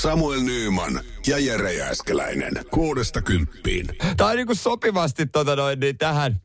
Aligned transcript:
Samuel 0.00 0.40
Nyyman 0.40 1.00
ja 1.26 1.38
Jere 1.38 1.72
Jääskeläinen. 1.72 2.52
Kuudesta 2.70 3.22
kymppiin. 3.22 3.86
Tämä 4.16 4.30
on 4.30 4.36
niin 4.36 4.56
sopivasti 4.56 5.26
tota 5.26 5.56
noin, 5.56 5.80
niin 5.80 5.98
tähän 5.98 6.40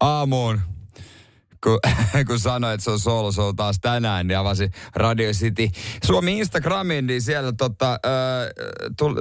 aamuun 0.00 0.60
kun, 1.64 1.78
kun 2.26 2.40
sanoin, 2.40 2.74
että 2.74 2.84
se 2.84 2.90
on 2.90 2.98
solo 2.98 3.32
show 3.32 3.56
taas 3.56 3.78
tänään, 3.80 4.26
niin 4.26 4.38
avasi 4.38 4.70
Radio 4.94 5.32
City 5.32 5.68
Suomi 6.04 6.38
Instagramiin, 6.38 7.06
niin 7.06 7.22
siellä 7.22 7.52
tota, 7.52 7.92
äh, 7.92 8.00
tull, 8.98 9.16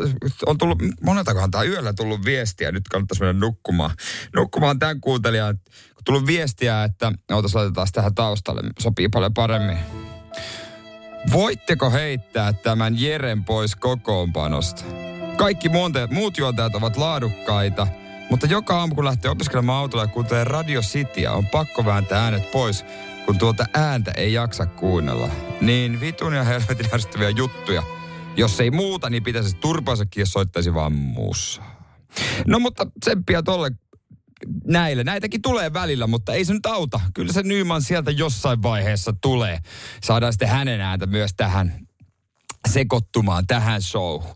on 0.46 0.58
tullut, 0.58 0.78
moneltakohan 1.02 1.52
tämä 1.52 1.64
yöllä 1.64 1.94
tullut 1.94 2.26
viestiä, 2.26 2.72
nyt 2.72 2.88
kannattaisi 2.88 3.24
mennä 3.24 3.40
nukkumaan. 3.40 3.92
Nukkumaan 4.36 4.80
tämän 4.80 5.02
kuuntelijan, 5.02 5.60
tullut 6.06 6.26
viestiä, 6.26 6.84
että 6.84 7.12
ootas 7.32 7.56
laitetaan 7.56 7.88
tähän 7.94 8.16
taustalle, 8.16 8.62
sopii 8.80 9.10
paljon 9.10 9.34
paremmin. 9.34 10.07
Voitteko 11.32 11.92
heittää 11.92 12.54
tämän 12.54 13.02
Jeren 13.02 13.44
pois 13.44 13.76
kokoonpanosta? 13.76 14.84
Kaikki 15.38 15.70
muonte, 15.70 16.08
muut 16.12 16.38
juontajat 16.38 16.76
ovat 16.76 16.98
laadukkaita, 16.98 17.88
mutta 18.30 18.48
joka 18.48 18.80
aamu 18.80 18.96
kun 18.96 19.06
lähtee 19.06 19.32
opiskelemaan 19.32 19.80
autolla 19.80 20.04
ja 20.04 20.08
kuuntelee 20.08 20.44
Radio 20.44 20.82
Cityä, 20.82 21.32
on 21.32 21.48
pakko 21.48 21.86
vääntää 21.86 22.24
äänet 22.24 22.52
pois, 22.52 22.86
kun 23.26 23.38
tuota 23.38 23.66
ääntä 23.74 24.12
ei 24.12 24.34
jaksa 24.34 24.66
kuunnella. 24.66 25.30
Niin 25.62 26.00
vitun 26.00 26.34
ja 26.34 26.44
helvetin 26.44 26.94
ärsyttäviä 26.94 27.30
juttuja. 27.30 27.84
Jos 28.38 28.60
ei 28.60 28.72
muuta, 28.72 29.10
niin 29.10 29.24
pitäisi 29.24 29.56
turpansakin 29.56 30.22
ja 30.22 30.26
soittaisi 30.26 30.74
vaan 30.74 30.94
muussa. 30.94 31.62
No 32.48 32.60
mutta 32.60 32.88
tsemppiä 33.00 33.44
tolle 33.44 33.72
näille. 34.66 35.04
Näitäkin 35.04 35.42
tulee 35.42 35.74
välillä, 35.74 36.08
mutta 36.08 36.34
ei 36.34 36.46
se 36.46 36.54
nyt 36.54 36.66
auta. 36.66 37.00
Kyllä 37.14 37.34
se 37.34 37.44
Nyman 37.44 37.82
sieltä 37.82 38.12
jossain 38.12 38.64
vaiheessa 38.64 39.14
tulee. 39.22 39.60
Saadaan 40.04 40.34
sitten 40.34 40.50
hänen 40.50 40.82
ääntä 40.82 41.06
myös 41.06 41.32
tähän 41.38 41.88
sekoittumaan, 42.70 43.48
tähän 43.48 43.82
showhun. 43.82 44.36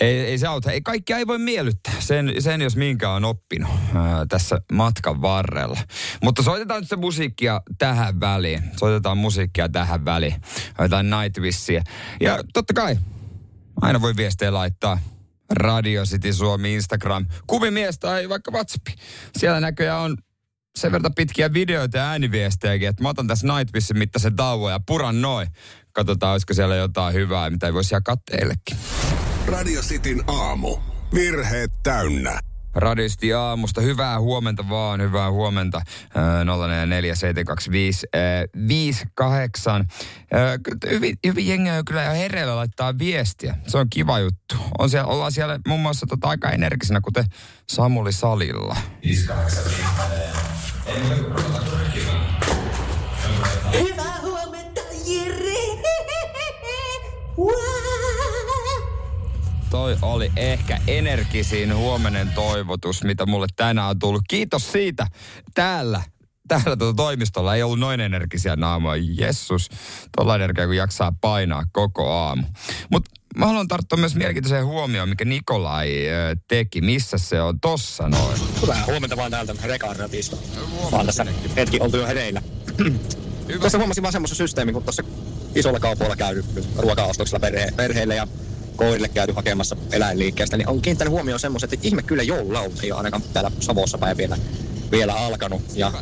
Ei, 0.00 0.20
ei 0.20 0.38
se 0.38 0.46
auta. 0.46 0.72
Ei, 0.72 0.80
kaikkia 0.80 1.18
ei 1.18 1.26
voi 1.26 1.38
miellyttää. 1.38 1.94
Sen, 1.98 2.32
sen 2.38 2.60
jos 2.60 2.76
minkä 2.76 3.10
on 3.10 3.24
oppinut 3.24 3.70
ää, 3.94 4.26
tässä 4.28 4.60
matkan 4.72 5.22
varrella. 5.22 5.80
Mutta 6.22 6.42
soitetaan 6.42 6.80
nyt 6.80 6.88
se 6.88 6.96
musiikkia 6.96 7.62
tähän 7.78 8.20
väliin. 8.20 8.62
Soitetaan 8.76 9.18
musiikkia 9.18 9.68
tähän 9.68 10.04
väliin. 10.04 10.34
Jotain 10.78 11.10
Nightwissia. 11.10 11.82
Ja 12.20 12.38
totta 12.52 12.74
kai, 12.74 12.98
aina 13.80 14.00
voi 14.00 14.16
viestejä 14.16 14.52
laittaa. 14.52 14.98
Radio 15.52 16.04
City 16.04 16.32
Suomi, 16.32 16.74
Instagram, 16.74 17.26
kuvimies 17.46 17.98
tai 17.98 18.28
vaikka 18.28 18.50
WhatsApp. 18.50 18.86
Siellä 19.38 19.60
näköjään 19.60 20.00
on 20.00 20.16
sen 20.78 20.92
verran 20.92 21.14
pitkiä 21.14 21.52
videoita 21.52 21.98
ja 21.98 22.04
ääniviestejäkin, 22.04 22.88
että 22.88 23.02
mä 23.02 23.08
otan 23.08 23.26
tässä 23.26 23.46
Nightwissin 23.46 23.98
mittaisen 23.98 24.36
tauon 24.36 24.72
ja 24.72 24.80
puran 24.86 25.22
noin. 25.22 25.48
Katsotaan, 25.92 26.32
olisiko 26.32 26.54
siellä 26.54 26.76
jotain 26.76 27.14
hyvää, 27.14 27.50
mitä 27.50 27.66
ei 27.66 27.74
voisi 27.74 27.94
jakaa 27.94 28.16
teillekin. 28.30 28.76
Radio 29.46 29.80
Cityn 29.80 30.24
aamu. 30.26 30.76
Virheet 31.14 31.70
täynnä. 31.82 32.51
Radisti 32.74 33.34
aamusta. 33.34 33.80
Hyvää 33.80 34.20
huomenta 34.20 34.68
vaan, 34.68 35.00
hyvää 35.00 35.30
huomenta. 35.30 35.78
Äh, 35.78 36.44
044725 36.44 38.06
äh, 38.14 38.20
58. 38.68 39.86
Äh, 40.34 40.90
hyvin, 40.90 41.16
hyvin 41.26 41.48
jengiä 41.48 41.82
kyllä 41.86 42.02
hereillä 42.02 42.56
laittaa 42.56 42.98
viestiä. 42.98 43.54
Se 43.66 43.78
on 43.78 43.86
kiva 43.90 44.18
juttu. 44.18 44.56
On 44.78 44.90
siellä, 44.90 45.06
ollaan 45.06 45.32
siellä 45.32 45.58
muun 45.68 45.80
muassa 45.80 46.06
tota 46.06 46.28
aika 46.28 46.50
energisenä, 46.50 47.00
kuten 47.00 47.24
Samuli 47.68 48.12
Salilla. 48.12 48.76
Hyvää 53.72 54.20
huomenta, 54.22 54.80
Jere! 55.06 55.62
Wow! 57.38 57.81
Toi 59.72 59.96
oli 60.02 60.32
ehkä 60.36 60.80
energisin 60.86 61.76
huomenen 61.76 62.28
toivotus, 62.34 63.04
mitä 63.04 63.26
mulle 63.26 63.46
tänään 63.56 63.88
on 63.88 63.98
tullut. 63.98 64.22
Kiitos 64.28 64.72
siitä. 64.72 65.06
Täällä 65.54 66.02
täällä 66.48 66.76
tuota 66.76 66.96
toimistolla 66.96 67.54
ei 67.54 67.62
ollut 67.62 67.78
noin 67.78 68.00
energisiä 68.00 68.56
naamoja. 68.56 69.02
Jessus, 69.18 69.68
tuolla 70.16 70.34
energiaa 70.34 70.66
kun 70.66 70.76
jaksaa 70.76 71.12
painaa 71.20 71.64
koko 71.72 72.12
aamu. 72.12 72.42
Mutta 72.90 73.10
mä 73.36 73.46
haluan 73.46 73.68
tarttua 73.68 73.98
myös 73.98 74.14
mielenkiintoiseen 74.14 74.66
huomioon, 74.66 75.08
mikä 75.08 75.24
Nikolai 75.24 76.08
ö, 76.08 76.36
teki. 76.48 76.80
Missä 76.80 77.18
se 77.18 77.40
on? 77.42 77.60
Tossa 77.60 78.08
noin. 78.08 78.40
Hyvää 78.62 78.84
huomenta 78.86 79.16
vaan 79.16 79.30
täältä 79.30 79.54
Rekaan 79.64 79.96
ratista. 79.96 80.36
Mä 80.90 80.96
oon 80.96 81.06
tässä 81.06 81.26
hetki 81.56 81.80
oltu 81.80 81.96
jo 81.96 82.06
hereillä. 82.06 82.42
Hyvä. 82.78 83.58
Tuossa 83.58 83.78
huomasin 83.78 84.02
vaan 84.02 84.12
semmoisen 84.12 84.36
systeemin, 84.36 84.74
kun 84.74 84.82
tuossa 84.82 85.02
isolla 85.54 85.80
kaupoilla 85.80 86.16
käydy 86.16 86.44
ruokaostoksilla 86.78 87.40
perhe, 87.40 87.72
perheille 87.76 88.14
ja 88.14 88.26
koirille 88.76 89.08
käyty 89.08 89.32
hakemassa 89.32 89.76
eläinliikkeestä, 89.92 90.56
niin 90.56 90.68
on 90.68 90.82
kiinnittänyt 90.82 91.12
huomioon 91.12 91.40
semmoiset, 91.40 91.72
että 91.72 91.86
ihme 91.86 92.02
kyllä 92.02 92.22
joululaulut 92.22 92.80
ei 92.82 92.92
ole 92.92 92.98
ainakaan 92.98 93.22
täällä 93.32 93.50
Savossa 93.60 93.98
päin 93.98 94.16
vielä, 94.16 94.36
vielä 94.90 95.14
alkanut. 95.14 95.62
Ja 95.74 95.92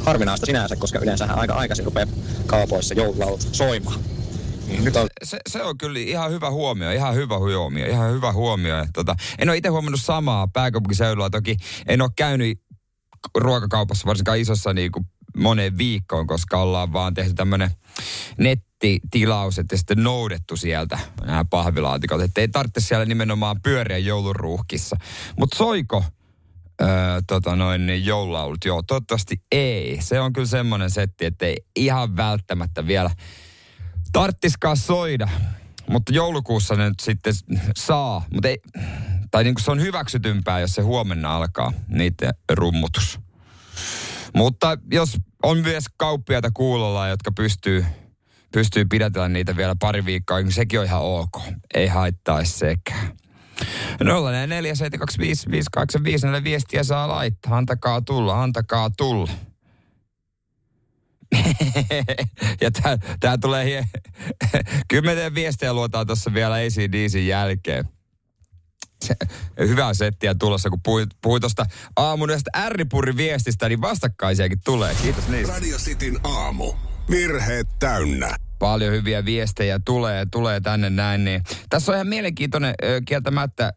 harvinaista 0.00 0.46
sinänsä, 0.46 0.76
koska 0.76 0.98
yleensä 0.98 1.24
aika 1.24 1.54
aikaisin 1.54 1.84
rupeaa 1.84 2.08
kaupoissa 2.46 2.94
joululaulut 2.94 3.48
soimaan. 3.52 4.00
Niin 4.66 4.84
nyt 4.84 4.96
on 4.96 5.08
Se, 5.22 5.38
se 5.50 5.62
on 5.62 5.78
kyllä 5.78 5.98
ihan 5.98 6.30
hyvä 6.30 6.50
huomio, 6.50 6.90
ihan 6.90 7.14
hyvä 7.14 7.38
huomio, 7.38 7.86
ihan 7.86 8.12
hyvä 8.12 8.32
huomio. 8.32 8.78
Et 8.78 8.90
Tota, 8.92 9.14
en 9.38 9.48
ole 9.48 9.56
itse 9.56 9.68
huomannut 9.68 10.00
samaa 10.00 10.48
pääkaupunkiseudulla. 10.48 11.30
Toki 11.30 11.56
en 11.86 12.02
ole 12.02 12.10
käynyt 12.16 12.58
ruokakaupassa 13.34 14.06
varsinkaan 14.06 14.38
isossa 14.38 14.72
niin 14.72 14.92
kuin 14.92 15.04
moneen 15.36 15.78
viikkoon, 15.78 16.26
koska 16.26 16.58
ollaan 16.58 16.92
vaan 16.92 17.14
tehty 17.14 17.34
tämmöinen 17.34 17.70
nettitilaus, 18.84 19.58
että 19.58 19.76
sitten 19.76 20.02
noudettu 20.02 20.56
sieltä 20.56 20.98
nämä 21.26 21.44
pahvilaatikot. 21.50 22.20
Että 22.20 22.40
ei 22.40 22.48
tarvitse 22.48 22.80
siellä 22.80 23.04
nimenomaan 23.04 23.62
pyöriä 23.62 23.98
jouluruuhkissa. 23.98 24.96
Mutta 25.38 25.56
soiko 25.56 26.04
öö, 26.82 26.88
tota 27.26 27.56
noin, 27.56 27.86
niin 27.86 28.06
joululaulut? 28.06 28.64
Joo, 28.64 28.82
toivottavasti 28.82 29.36
ei. 29.52 29.98
Se 30.00 30.20
on 30.20 30.32
kyllä 30.32 30.46
semmoinen 30.46 30.90
setti, 30.90 31.24
että 31.24 31.46
ei 31.46 31.56
ihan 31.76 32.16
välttämättä 32.16 32.86
vielä 32.86 33.10
tarttiskaan 34.12 34.76
soida. 34.76 35.28
Mutta 35.88 36.12
joulukuussa 36.12 36.74
ne 36.74 36.88
nyt 36.88 37.00
sitten 37.00 37.34
saa. 37.76 38.24
Mutta 38.32 38.48
ei, 38.48 38.58
tai 39.30 39.44
niin 39.44 39.54
kuin 39.54 39.64
se 39.64 39.70
on 39.70 39.80
hyväksytympää, 39.80 40.60
jos 40.60 40.74
se 40.74 40.82
huomenna 40.82 41.36
alkaa 41.36 41.72
niiden 41.88 42.34
rummutus. 42.52 43.20
Mutta 44.34 44.78
jos 44.92 45.16
on 45.42 45.58
myös 45.58 45.84
kauppiaita 45.96 46.50
kuulolla, 46.54 47.08
jotka 47.08 47.32
pystyy, 47.32 47.84
pystyy 48.54 48.84
pidätellä 48.84 49.28
niitä 49.28 49.56
vielä 49.56 49.74
pari 49.80 50.04
viikkoa, 50.04 50.40
niin 50.40 50.52
sekin 50.52 50.80
on 50.80 50.86
ihan 50.86 51.02
ok. 51.02 51.40
Ei 51.74 51.86
haittaisi 51.86 52.58
sekään. 52.58 53.12
04725585 54.00 54.04
näille 56.22 56.44
viestiä 56.44 56.82
saa 56.82 57.08
laittaa. 57.08 57.56
Antakaa 57.56 58.00
tulla, 58.00 58.42
antakaa 58.42 58.90
tulla. 58.90 59.32
ja 62.60 62.70
tää, 62.70 62.98
tää 63.20 63.38
tulee 63.38 63.64
hie... 63.64 63.84
Kymmenen 64.88 65.34
viestejä 65.34 65.72
luotaan 65.72 66.06
tuossa 66.06 66.34
vielä 66.34 66.54
ACDCin 66.54 67.26
jälkeen. 67.26 67.88
Hyvää 69.58 69.94
settiä 69.94 70.34
tulossa, 70.34 70.70
kun 70.70 70.82
puhuit, 70.82 71.08
puhuit 71.22 71.40
tuosta 71.40 71.66
aamun 71.96 72.30
ärripurin 72.56 73.16
viestistä, 73.16 73.68
niin 73.68 73.80
vastakkaisiakin 73.80 74.58
tulee. 74.64 74.94
Kiitos 75.02 75.28
niistä. 75.28 75.52
Radio 75.52 75.78
Cityn 75.78 76.20
aamu. 76.24 76.72
Virheet 77.10 77.68
täynnä. 77.78 78.36
Paljon 78.58 78.92
hyviä 78.92 79.24
viestejä 79.24 79.80
tulee, 79.84 80.26
tulee 80.32 80.60
tänne 80.60 80.90
näin. 80.90 81.24
Niin. 81.24 81.42
Tässä 81.68 81.92
on 81.92 81.96
ihan 81.96 82.06
mielenkiintoinen 82.06 82.74
kieltämättä 83.06 83.72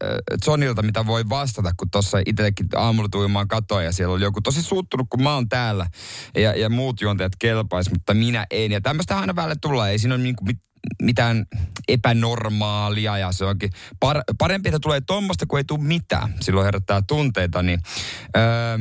Johnilta, 0.47 0.81
mitä 0.81 1.05
voi 1.05 1.29
vastata, 1.29 1.71
kun 1.77 1.91
tuossa 1.91 2.17
itsellekin 2.25 2.67
aamulla 2.75 3.09
tuimaan 3.11 3.47
katoin 3.47 3.85
ja 3.85 3.91
siellä 3.91 4.13
oli 4.13 4.23
joku 4.23 4.41
tosi 4.41 4.63
suuttunut, 4.63 5.07
kun 5.09 5.23
mä 5.23 5.33
oon 5.33 5.49
täällä 5.49 5.87
ja, 6.35 6.55
ja 6.55 6.69
muut 6.69 7.01
juontajat 7.01 7.33
kelpais, 7.39 7.91
mutta 7.91 8.13
minä 8.13 8.45
en. 8.51 8.71
Ja 8.71 8.81
tämmöistä 8.81 9.19
aina 9.19 9.35
välillä 9.35 9.55
tulee, 9.61 9.91
ei 9.91 9.99
siinä 9.99 10.15
ole 10.15 10.23
niinku 10.23 10.45
mit, 10.45 10.57
mitään 11.01 11.45
epänormaalia 11.87 13.17
ja 13.17 13.31
se 13.31 13.45
onkin 13.45 13.69
par, 13.99 14.21
parempi, 14.37 14.69
että 14.69 14.79
tulee 14.79 15.01
tuommoista, 15.01 15.45
kuin 15.45 15.57
ei 15.57 15.63
tule 15.63 15.83
mitään. 15.83 16.33
Silloin 16.41 16.65
herättää 16.65 17.01
tunteita. 17.07 17.63
Niin, 17.63 17.79
öö, 18.37 18.77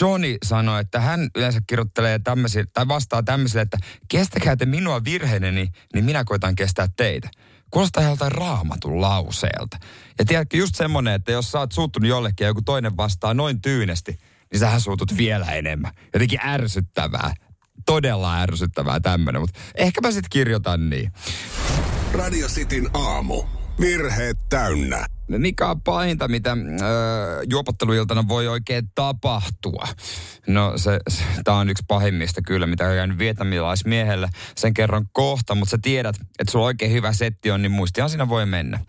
Johnny 0.00 0.36
sanoi, 0.44 0.80
että 0.80 1.00
hän 1.00 1.28
yleensä 1.36 1.60
kirjoittelee 1.66 2.18
tämmöisiä, 2.18 2.64
tai 2.72 2.88
vastaa 2.88 3.22
tämmöisille, 3.22 3.62
että 3.62 3.78
kestäkää 4.08 4.56
te 4.56 4.66
minua 4.66 5.04
virheenä, 5.04 5.50
niin, 5.50 5.68
niin 5.94 6.04
minä 6.04 6.24
koitan 6.24 6.54
kestää 6.54 6.88
teitä. 6.96 7.28
kuulostaa 7.70 8.00
ihan 8.00 8.10
joltain 8.10 8.32
raamatun 8.32 9.00
lauseelta. 9.00 9.76
Ja 10.18 10.24
tiedätkö, 10.24 10.56
just 10.56 10.74
semmonen, 10.74 11.14
että 11.14 11.32
jos 11.32 11.50
sä 11.50 11.58
oot 11.58 11.72
suuttunut 11.72 12.08
jollekin 12.08 12.44
ja 12.44 12.48
joku 12.48 12.62
toinen 12.62 12.96
vastaa 12.96 13.34
noin 13.34 13.60
tyynesti, 13.60 14.18
niin 14.52 14.60
sähän 14.60 14.80
suutut 14.80 15.16
vielä 15.16 15.46
enemmän. 15.46 15.92
Jotenkin 16.12 16.40
ärsyttävää. 16.44 17.34
Todella 17.86 18.40
ärsyttävää 18.40 19.00
tämmönen, 19.00 19.40
mutta 19.40 19.60
ehkä 19.74 20.00
mä 20.00 20.10
sit 20.10 20.28
kirjoitan 20.30 20.90
niin. 20.90 21.12
Radio 22.12 22.48
Cityn 22.48 22.90
aamu. 22.94 23.42
Virheet 23.80 24.38
täynnä. 24.48 25.06
Mikä 25.28 25.66
on 25.66 25.80
pahinta, 25.80 26.28
mitä 26.28 26.50
äh, 26.50 26.56
juopotteluiltana 27.50 28.28
voi 28.28 28.48
oikein 28.48 28.90
tapahtua? 28.94 29.88
No 30.46 30.72
se, 30.76 30.98
se 31.08 31.22
tämä 31.44 31.58
on 31.58 31.70
yksi 31.70 31.84
pahimmista 31.88 32.42
kyllä, 32.42 32.66
mitä 32.66 32.86
on 32.88 32.96
jäänyt 32.96 33.18
vietnamilaismiehelle. 33.18 34.28
Sen 34.56 34.74
kerron 34.74 35.06
kohta, 35.12 35.54
mutta 35.54 35.70
sä 35.70 35.78
tiedät, 35.82 36.16
että 36.38 36.52
sulla 36.52 36.66
oikein 36.66 36.92
hyvä 36.92 37.12
setti 37.12 37.50
on, 37.50 37.62
niin 37.62 37.72
muistihan 37.72 38.10
siinä 38.10 38.28
voi 38.28 38.46
mennä. 38.46 38.80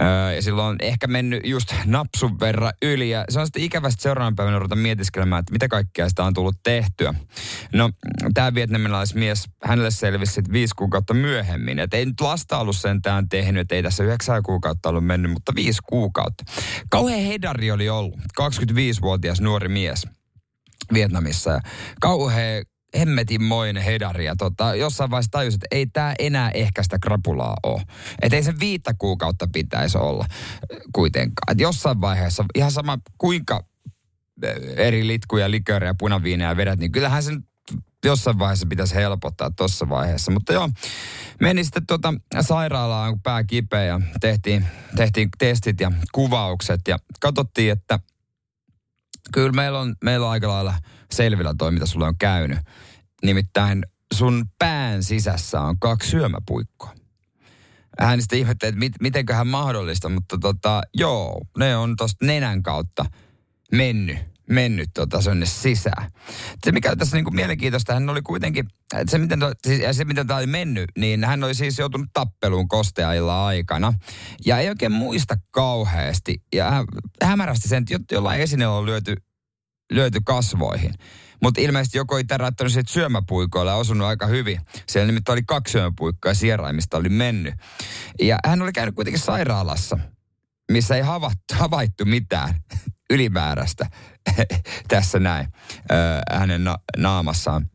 Öö, 0.00 0.32
ja 0.32 0.42
silloin 0.42 0.68
on 0.68 0.76
ehkä 0.80 1.06
mennyt 1.06 1.46
just 1.46 1.74
napsun 1.84 2.40
verran 2.40 2.72
yli. 2.82 3.10
Ja 3.10 3.24
se 3.28 3.40
on 3.40 3.46
sitten 3.46 3.62
ikävästi 3.62 4.02
seuraavan 4.02 4.36
päivänä 4.36 4.58
ruveta 4.58 4.76
mietiskelemään, 4.76 5.40
että 5.40 5.52
mitä 5.52 5.68
kaikkea 5.68 6.08
sitä 6.08 6.24
on 6.24 6.34
tullut 6.34 6.56
tehtyä. 6.62 7.14
No, 7.72 7.90
tämä 8.34 8.54
vietnamilaismies, 8.54 9.44
hänelle 9.64 9.90
selvisi 9.90 10.32
sitten 10.32 10.52
viisi 10.52 10.74
kuukautta 10.74 11.14
myöhemmin. 11.14 11.78
Että 11.78 11.96
ei 11.96 12.06
nyt 12.06 12.20
lasta 12.20 12.58
ollut 12.58 12.76
sentään 12.76 13.28
tehnyt, 13.28 13.72
ei 13.72 13.82
tässä 13.82 14.04
yhdeksän 14.04 14.42
kuukautta 14.42 14.88
ollut 14.88 15.06
mennyt, 15.06 15.30
mutta 15.30 15.52
viisi 15.54 15.82
kuukautta. 15.88 16.44
Kauhean 16.90 17.20
hedari 17.20 17.70
oli 17.70 17.88
ollut, 17.88 18.14
25-vuotias 18.40 19.40
nuori 19.40 19.68
mies. 19.68 20.06
Vietnamissa. 20.92 21.50
Ja 21.50 21.60
kauhean 22.00 22.64
hemmetinmoinen 22.98 23.82
hedari. 23.82 24.24
Ja 24.24 24.36
tota, 24.36 24.74
jossain 24.74 25.10
vaiheessa 25.10 25.30
tajusin, 25.30 25.56
että 25.56 25.76
ei 25.76 25.86
tämä 25.86 26.14
enää 26.18 26.50
ehkä 26.50 26.82
sitä 26.82 26.98
krapulaa 26.98 27.56
ole. 27.62 27.82
Että 28.22 28.36
ei 28.36 28.42
se 28.42 28.54
viittä 28.60 28.94
kuukautta 28.98 29.48
pitäisi 29.52 29.98
olla 29.98 30.26
kuitenkaan. 30.92 31.52
Et 31.52 31.60
jossain 31.60 32.00
vaiheessa, 32.00 32.44
ihan 32.54 32.72
sama 32.72 32.98
kuinka 33.18 33.64
eri 34.76 35.06
litkuja, 35.06 35.50
liköörejä, 35.50 35.94
punaviineja 35.98 36.56
vedät, 36.56 36.78
niin 36.78 36.92
kyllähän 36.92 37.22
sen 37.22 37.44
jossain 38.04 38.38
vaiheessa 38.38 38.66
pitäisi 38.66 38.94
helpottaa 38.94 39.50
tuossa 39.50 39.88
vaiheessa. 39.88 40.32
Mutta 40.32 40.52
joo, 40.52 40.70
meni 41.40 41.64
sitten 41.64 41.86
tuota 41.86 42.14
sairaalaan, 42.40 43.12
kun 43.12 43.22
pää 43.22 43.44
kipeä 43.44 43.84
ja 43.84 44.00
tehtiin, 44.20 44.66
tehtiin 44.96 45.28
testit 45.38 45.80
ja 45.80 45.92
kuvaukset 46.12 46.80
ja 46.88 46.98
katsottiin, 47.20 47.72
että 47.72 47.98
kyllä 49.32 49.52
meillä 49.52 49.78
on, 49.78 49.94
meillä 50.04 50.26
on 50.26 50.32
aika 50.32 50.48
lailla 50.48 50.74
selvillä 51.12 51.54
toi, 51.58 51.72
mitä 51.72 51.86
sulle 51.86 52.06
on 52.06 52.18
käynyt. 52.18 52.58
Nimittäin 53.22 53.86
sun 54.14 54.44
pään 54.58 55.02
sisässä 55.02 55.60
on 55.60 55.78
kaksi 55.78 56.10
syömäpuikkoa. 56.10 56.94
Hän 58.00 58.20
sitten 58.20 58.38
ihmetteli, 58.38 58.68
että 58.68 58.78
mit, 58.78 58.92
mitenköhän 59.00 59.46
mahdollista, 59.46 60.08
mutta 60.08 60.38
tota, 60.40 60.82
joo, 60.94 61.40
ne 61.58 61.76
on 61.76 61.96
tuosta 61.96 62.26
nenän 62.26 62.62
kautta 62.62 63.04
mennyt, 63.72 64.18
mennyt 64.50 64.90
tota 64.94 65.22
sonne 65.22 65.46
sisään. 65.46 66.10
Se 66.64 66.72
mikä 66.72 66.96
tässä 66.96 67.16
niinku 67.16 67.30
mielenkiintoista, 67.30 67.94
hän 67.94 68.08
oli 68.08 68.22
kuitenkin, 68.22 68.66
se 69.08 69.18
miten, 69.18 69.38
to, 69.38 69.52
siis, 69.66 69.96
se 69.96 70.04
miten 70.04 70.26
tämä 70.26 70.38
oli 70.38 70.46
mennyt, 70.46 70.84
niin 70.98 71.24
hän 71.24 71.44
oli 71.44 71.54
siis 71.54 71.78
joutunut 71.78 72.08
tappeluun 72.12 72.68
kosteailla 72.68 73.46
aikana. 73.46 73.92
Ja 74.44 74.58
ei 74.58 74.68
oikein 74.68 74.92
muista 74.92 75.34
kauheasti. 75.50 76.42
Ja 76.54 76.70
hän, 76.70 76.84
hämärästi 77.22 77.68
sen, 77.68 77.84
että 77.90 78.14
jollain 78.14 78.40
esineellä 78.40 78.76
on 78.76 78.86
lyöty, 78.86 79.14
lyöty 79.92 80.18
kasvoihin. 80.24 80.94
Mutta 81.42 81.60
ilmeisesti 81.60 81.98
joku 81.98 82.14
ei 82.14 82.24
täräyttänyt 82.24 82.72
siitä 82.72 82.92
syömäpuikoilla 82.92 83.70
ja 83.70 83.76
osunut 83.76 84.06
aika 84.06 84.26
hyvin. 84.26 84.60
Siellä 84.88 85.06
nimittäin 85.06 85.34
oli 85.34 85.42
kaksi 85.42 85.72
syömäpuikkoa 85.72 86.30
ja 86.30 86.34
sieraimista 86.34 86.96
oli 86.96 87.08
mennyt. 87.08 87.54
Ja 88.20 88.38
hän 88.46 88.62
oli 88.62 88.72
käynyt 88.72 88.94
kuitenkin 88.94 89.22
sairaalassa, 89.22 89.98
missä 90.72 90.96
ei 90.96 91.02
havaittu, 91.54 92.04
mitään 92.04 92.54
ylimääräistä 93.10 93.86
tässä 94.88 95.18
näin 95.18 95.46
öö, 95.92 96.20
hänen 96.30 96.64
na- 96.64 96.78
naamassaan 96.96 97.70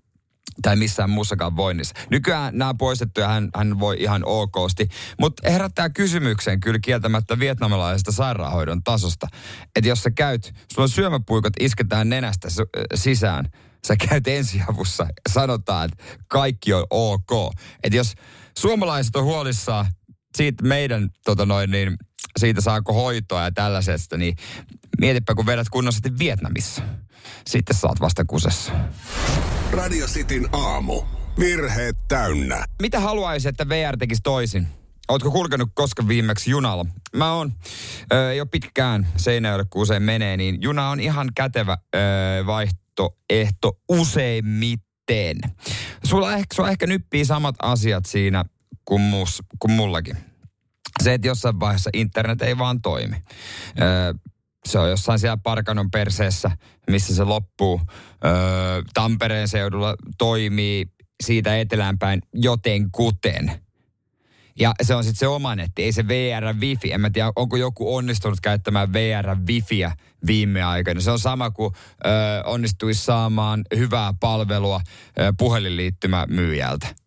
tai 0.61 0.75
missään 0.75 1.09
muussakaan 1.09 1.55
voinnissa. 1.55 1.95
Nykyään 2.09 2.57
nämä 2.57 2.73
poistettu 2.73 3.21
ja 3.21 3.27
hän, 3.27 3.49
hän 3.55 3.79
voi 3.79 3.97
ihan 3.99 4.21
okosti. 4.25 4.87
Mutta 5.19 5.49
herättää 5.51 5.89
kysymyksen 5.89 6.59
kyllä 6.59 6.79
kieltämättä 6.79 7.39
vietnamilaisesta 7.39 8.11
sairaanhoidon 8.11 8.83
tasosta. 8.83 9.27
Että 9.75 9.89
jos 9.89 10.03
sä 10.03 10.11
käyt, 10.11 10.53
sulla 10.73 10.87
syömäpuikot, 10.87 11.53
isketään 11.59 12.09
nenästä 12.09 12.47
sisään, 12.95 13.45
sä 13.87 13.95
käyt 14.09 14.27
ensiavussa 14.27 15.03
ja 15.03 15.31
sanotaan, 15.33 15.85
että 15.85 16.03
kaikki 16.27 16.73
on 16.73 16.85
ok. 16.89 17.31
Että 17.83 17.97
jos 17.97 18.13
suomalaiset 18.57 19.15
on 19.15 19.23
huolissaan 19.23 19.85
siitä 20.37 20.63
meidän 20.63 21.09
tota 21.25 21.45
noin, 21.45 21.71
niin 21.71 21.97
siitä 22.41 22.61
saako 22.61 22.93
hoitoa 22.93 23.43
ja 23.43 23.51
tällaisesta, 23.51 24.17
niin 24.17 24.35
mietipä 24.99 25.35
kun 25.35 25.45
vedät 25.45 25.69
kunnossa 25.69 25.97
sitten 25.97 26.19
Vietnamissa. 26.19 26.81
Sitten 27.47 27.75
saat 27.75 28.01
vasta 28.01 28.25
kusessa. 28.25 28.71
Radio 29.71 30.07
Cityn 30.07 30.49
aamu. 30.51 31.01
Virheet 31.39 31.97
täynnä. 32.07 32.65
Mitä 32.81 32.99
haluaisit, 32.99 33.49
että 33.49 33.69
VR 33.69 33.97
tekisi 33.97 34.21
toisin? 34.23 34.67
Ootko 35.09 35.31
kulkenut 35.31 35.69
koska 35.73 36.07
viimeksi 36.07 36.51
junalla? 36.51 36.85
Mä 37.15 37.33
oon. 37.33 37.53
Öö, 38.13 38.31
ei 38.31 38.41
ole 38.41 38.47
pitkään 38.51 39.07
Seinäjoelle, 39.17 39.65
kun 39.69 39.81
usein 39.81 40.03
menee, 40.03 40.37
niin 40.37 40.61
juna 40.61 40.89
on 40.89 40.99
ihan 40.99 41.29
kätevä 41.35 41.77
öö, 41.95 42.45
vaihtoehto 42.45 43.79
useimmiten. 43.89 45.37
Sulla 46.03 46.33
ehkä, 46.33 46.55
sulla 46.55 46.69
ehkä 46.69 46.87
nyppii 46.87 47.25
samat 47.25 47.55
asiat 47.61 48.05
siinä 48.05 48.45
kuin, 48.85 49.01
mus, 49.01 49.43
kuin 49.59 49.71
mullakin. 49.71 50.30
Se, 51.03 51.13
että 51.13 51.27
jossain 51.27 51.59
vaiheessa 51.59 51.89
internet 51.93 52.41
ei 52.41 52.57
vaan 52.57 52.81
toimi. 52.81 53.15
Öö, 53.81 54.13
se 54.65 54.79
on 54.79 54.89
jossain 54.89 55.19
siellä 55.19 55.37
Parkanon 55.37 55.91
perseessä, 55.91 56.51
missä 56.89 57.15
se 57.15 57.23
loppuu. 57.23 57.81
Öö, 58.25 58.31
Tampereen 58.93 59.47
seudulla 59.47 59.95
toimii 60.17 60.85
siitä 61.23 61.57
eteläänpäin 61.57 62.21
joten 62.33 62.91
kuten. 62.91 63.51
Ja 64.59 64.73
se 64.81 64.95
on 64.95 65.03
sitten 65.03 65.19
se 65.19 65.27
oma 65.27 65.55
netti, 65.55 65.83
ei 65.83 65.91
se 65.91 66.07
VR 66.07 66.55
Wifi. 66.59 66.93
En 66.93 67.01
mä 67.01 67.09
tiedä, 67.09 67.31
onko 67.35 67.57
joku 67.57 67.95
onnistunut 67.95 68.39
käyttämään 68.41 68.93
VR 68.93 69.35
Wifiä 69.47 69.91
viime 70.27 70.63
aikoina. 70.63 71.01
Se 71.01 71.11
on 71.11 71.19
sama 71.19 71.51
kuin 71.51 71.73
ö, 72.05 72.09
onnistuisi 72.45 73.03
saamaan 73.03 73.61
hyvää 73.75 74.13
palvelua 74.19 74.81
ö, 75.19 75.33
puhelinliittymä 75.37 76.25
myyjältä 76.29 77.00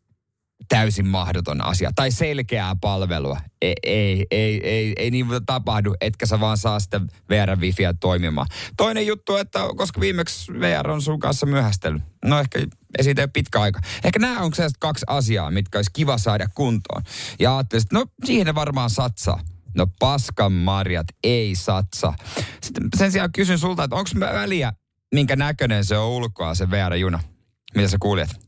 täysin 0.68 1.06
mahdoton 1.06 1.64
asia. 1.64 1.90
Tai 1.94 2.10
selkeää 2.10 2.76
palvelua. 2.80 3.38
Ei, 3.62 3.74
ei, 3.82 4.26
ei, 4.30 4.68
ei, 4.68 4.92
ei 4.96 5.10
niin 5.10 5.26
tapahdu, 5.46 5.94
etkä 6.00 6.26
sä 6.26 6.40
vaan 6.40 6.56
saa 6.56 6.80
sitä 6.80 7.00
VR-wifiä 7.00 7.94
toimimaan. 8.00 8.46
Toinen 8.76 9.06
juttu, 9.06 9.36
että 9.36 9.60
koska 9.76 10.00
viimeksi 10.00 10.52
VR 10.52 10.90
on 10.90 11.02
sun 11.02 11.20
kanssa 11.20 11.46
myöhästellyt. 11.46 12.02
No 12.24 12.40
ehkä 12.40 12.58
ei 12.98 13.04
siitä 13.04 13.22
ole 13.22 13.30
pitkä 13.32 13.60
aika. 13.60 13.80
Ehkä 14.04 14.18
nämä 14.18 14.40
on 14.40 14.52
kaksi 14.80 15.04
asiaa, 15.08 15.50
mitkä 15.50 15.78
olisi 15.78 15.90
kiva 15.92 16.18
saada 16.18 16.46
kuntoon. 16.54 17.02
Ja 17.40 17.56
ajattelin, 17.56 17.82
että 17.82 17.98
no 17.98 18.06
siihen 18.24 18.46
ne 18.46 18.54
varmaan 18.54 18.90
satsaa. 18.90 19.40
No 19.74 19.86
paskan 19.98 20.52
marjat 20.52 21.06
ei 21.24 21.54
satsa. 21.54 22.12
Sitten 22.62 22.88
sen 22.96 23.12
sijaan 23.12 23.32
kysyn 23.32 23.58
sulta, 23.58 23.84
että 23.84 23.96
onko 23.96 24.10
väliä, 24.20 24.72
minkä 25.14 25.36
näköinen 25.36 25.84
se 25.84 25.98
on 25.98 26.08
ulkoa 26.08 26.54
se 26.54 26.70
VR-juna, 26.70 27.20
mitä 27.74 27.88
sä 27.88 27.96
kuulet? 28.00 28.43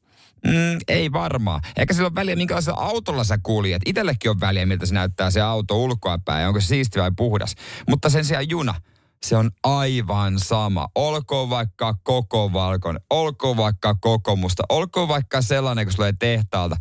Mm, 0.46 0.78
ei 0.88 1.12
varmaan. 1.12 1.60
Eikä 1.76 1.94
sillä 1.94 2.06
ole 2.06 2.14
väliä, 2.14 2.36
minkälaisella 2.36 2.80
autolla 2.80 3.24
sä 3.24 3.38
kuljet. 3.42 3.82
Itellekin 3.86 4.30
on 4.30 4.40
väliä, 4.40 4.66
miltä 4.66 4.86
se 4.86 4.94
näyttää 4.94 5.30
se 5.30 5.40
auto 5.40 5.84
ulkoapäin, 5.84 6.46
onko 6.46 6.60
se 6.60 6.66
siisti 6.66 7.00
vai 7.00 7.10
puhdas. 7.16 7.54
Mutta 7.88 8.10
sen 8.10 8.24
sijaan 8.24 8.50
juna, 8.50 8.74
se 9.24 9.36
on 9.36 9.50
aivan 9.62 10.38
sama. 10.38 10.88
Olkoon 10.94 11.50
vaikka 11.50 11.94
koko 12.02 12.52
valkoinen, 12.52 13.02
olkoon 13.10 13.56
vaikka 13.56 13.94
koko 14.00 14.36
musta, 14.36 14.62
olkoon 14.68 15.08
vaikka 15.08 15.42
sellainen, 15.42 15.86
kun 15.86 15.92
sulle 15.92 16.14
tehtaalta. 16.18 16.76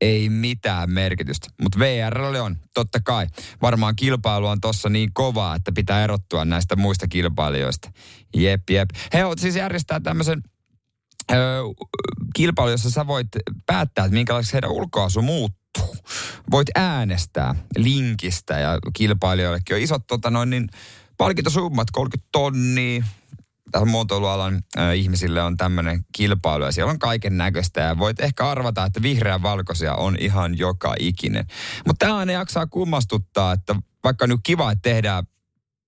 Ei 0.00 0.28
mitään 0.28 0.90
merkitystä. 0.90 1.48
Mutta 1.62 1.78
VR 1.78 2.20
on, 2.20 2.56
totta 2.74 2.98
kai. 3.04 3.26
Varmaan 3.62 3.96
kilpailu 3.96 4.46
on 4.46 4.60
tossa 4.60 4.88
niin 4.88 5.10
kovaa, 5.12 5.54
että 5.54 5.72
pitää 5.72 6.04
erottua 6.04 6.44
näistä 6.44 6.76
muista 6.76 7.08
kilpailijoista. 7.08 7.90
Jep, 8.36 8.70
jep. 8.70 8.90
He 9.12 9.22
siis 9.38 9.56
järjestää 9.56 10.00
tämmöisen 10.00 10.42
kilpailu, 12.34 12.70
jossa 12.70 12.90
sä 12.90 13.06
voit 13.06 13.28
päättää, 13.66 14.04
että 14.04 14.14
minkälaiseksi 14.14 14.52
heidän 14.52 14.70
ulkoasu 14.70 15.22
muuttuu. 15.22 15.96
Voit 16.50 16.68
äänestää 16.74 17.54
linkistä 17.76 18.58
ja 18.58 18.78
kilpailijoillekin 18.92 19.76
on 19.76 19.82
isot 19.82 20.06
tota 20.06 20.30
noin, 20.30 20.50
niin, 20.50 20.68
palkintosummat, 21.18 21.90
30 21.92 22.28
tonnia. 22.32 23.04
Tähän 23.72 23.88
muotoilualan 23.88 24.62
ö, 24.78 24.94
ihmisille 24.94 25.42
on 25.42 25.56
tämmöinen 25.56 26.04
kilpailu 26.12 26.64
ja 26.64 26.72
siellä 26.72 26.90
on 26.90 26.98
kaiken 26.98 27.36
näköistä 27.36 27.80
ja 27.80 27.98
voit 27.98 28.20
ehkä 28.20 28.50
arvata, 28.50 28.84
että 28.84 29.02
vihreä 29.02 29.42
valkoisia 29.42 29.94
on 29.94 30.16
ihan 30.20 30.58
joka 30.58 30.94
ikinen. 31.00 31.46
Mutta 31.86 32.06
tämä 32.06 32.18
aina 32.18 32.32
jaksaa 32.32 32.66
kummastuttaa, 32.66 33.52
että 33.52 33.76
vaikka 34.04 34.26
nyt 34.26 34.40
kiva, 34.42 34.72
että 34.72 34.82
tehdään 34.82 35.24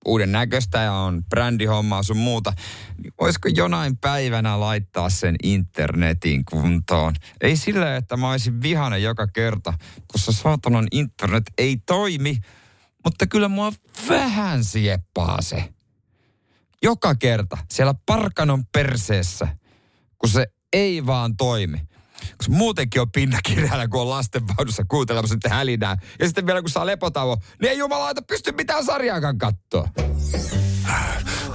uuden 0.05 0.31
näköistä 0.31 0.79
ja 0.79 0.93
on 0.93 1.23
brändihommaa 1.29 2.03
sun 2.03 2.17
muuta, 2.17 2.53
voisiko 3.21 3.49
jonain 3.55 3.97
päivänä 3.97 4.59
laittaa 4.59 5.09
sen 5.09 5.35
internetin 5.43 6.45
kuntoon? 6.45 7.15
Ei 7.41 7.57
sillä, 7.57 7.95
että 7.95 8.17
mä 8.17 8.31
olisin 8.31 8.61
vihainen 8.61 9.03
joka 9.03 9.27
kerta, 9.27 9.73
kun 10.07 10.19
se 10.19 10.31
saatanan 10.31 10.87
internet 10.91 11.43
ei 11.57 11.77
toimi, 11.85 12.37
mutta 13.03 13.27
kyllä 13.27 13.47
mua 13.47 13.71
vähän 14.09 14.63
sieppaa 14.63 15.41
se. 15.41 15.73
Joka 16.83 17.15
kerta 17.15 17.57
siellä 17.71 17.93
parkanon 18.05 18.65
perseessä, 18.65 19.47
kun 20.17 20.29
se 20.29 20.47
ei 20.73 21.05
vaan 21.05 21.37
toimi. 21.37 21.90
Kun 22.21 22.45
se 22.45 22.51
muutenkin 22.51 23.01
on 23.01 23.11
pinnakirjalla, 23.11 23.87
kun 23.87 24.01
on 24.01 24.09
lastenvaunussa 24.09 24.83
kuuntelemassa 24.87 25.33
sitten 25.33 25.51
hälinää. 25.51 25.97
Ja 26.19 26.25
sitten 26.25 26.45
vielä 26.45 26.61
kun 26.61 26.69
saa 26.69 26.85
lepotauon, 26.85 27.37
niin 27.61 27.71
ei 27.71 27.77
jumalauta 27.77 28.21
pysty 28.21 28.51
mitään 28.51 28.85
sarjaakaan 28.85 29.37
katsoa. 29.37 29.89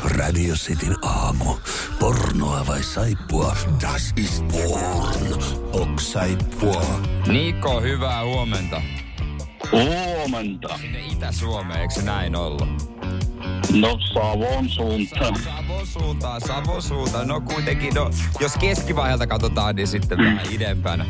Radio 0.04 0.54
Cityn 0.54 0.96
aamu. 1.02 1.54
Pornoa 1.99 2.66
vai 2.66 2.82
saippua? 2.82 3.56
Das 3.82 4.12
ist 4.16 4.44
porn. 4.49 5.42
Ok 5.73 6.00
saippua. 6.00 7.00
Niko, 7.26 7.80
hyvää 7.80 8.25
huomenta. 8.25 8.82
Huomenta. 9.73 10.78
Sinne 10.80 11.06
Itä-Suomeen, 11.06 11.80
eikö 11.80 11.94
se 11.94 12.02
näin 12.02 12.37
ollut? 12.37 12.96
No 13.73 13.99
Savon 14.14 14.68
suuntaan. 14.68 15.37
Savon 15.44 15.87
suuntaan, 15.87 16.40
Savon 16.40 16.82
suuntaan. 16.82 17.28
No 17.28 17.40
kuitenkin, 17.40 17.94
no, 17.94 18.11
jos 18.40 18.56
keskivaiheelta 18.56 19.26
katsotaan, 19.26 19.76
niin 19.76 19.87
sitten 19.88 20.18
vähän 20.18 20.46
idempänä. 20.50 21.06